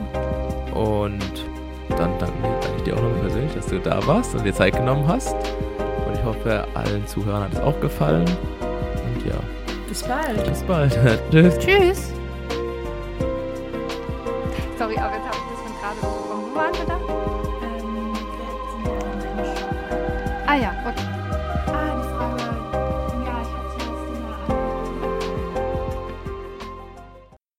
[0.73, 1.45] Und
[1.89, 2.33] dann danke
[2.77, 5.35] ich dir auch nochmal persönlich, dass du da warst und dir Zeit genommen hast.
[6.07, 8.25] Und ich hoffe, allen Zuhörern hat es auch gefallen
[9.25, 9.39] ja.
[9.87, 10.45] Bis bald.
[10.45, 10.99] Bis bald.
[11.31, 11.57] Tschüss.
[11.59, 12.13] Tschüss.
[14.77, 16.43] Sorry, aber jetzt habe ich das von gerade bekommen.
[16.51, 16.97] Wo waren wir da?
[17.63, 18.13] Ähm,
[20.47, 21.12] ah ja, okay.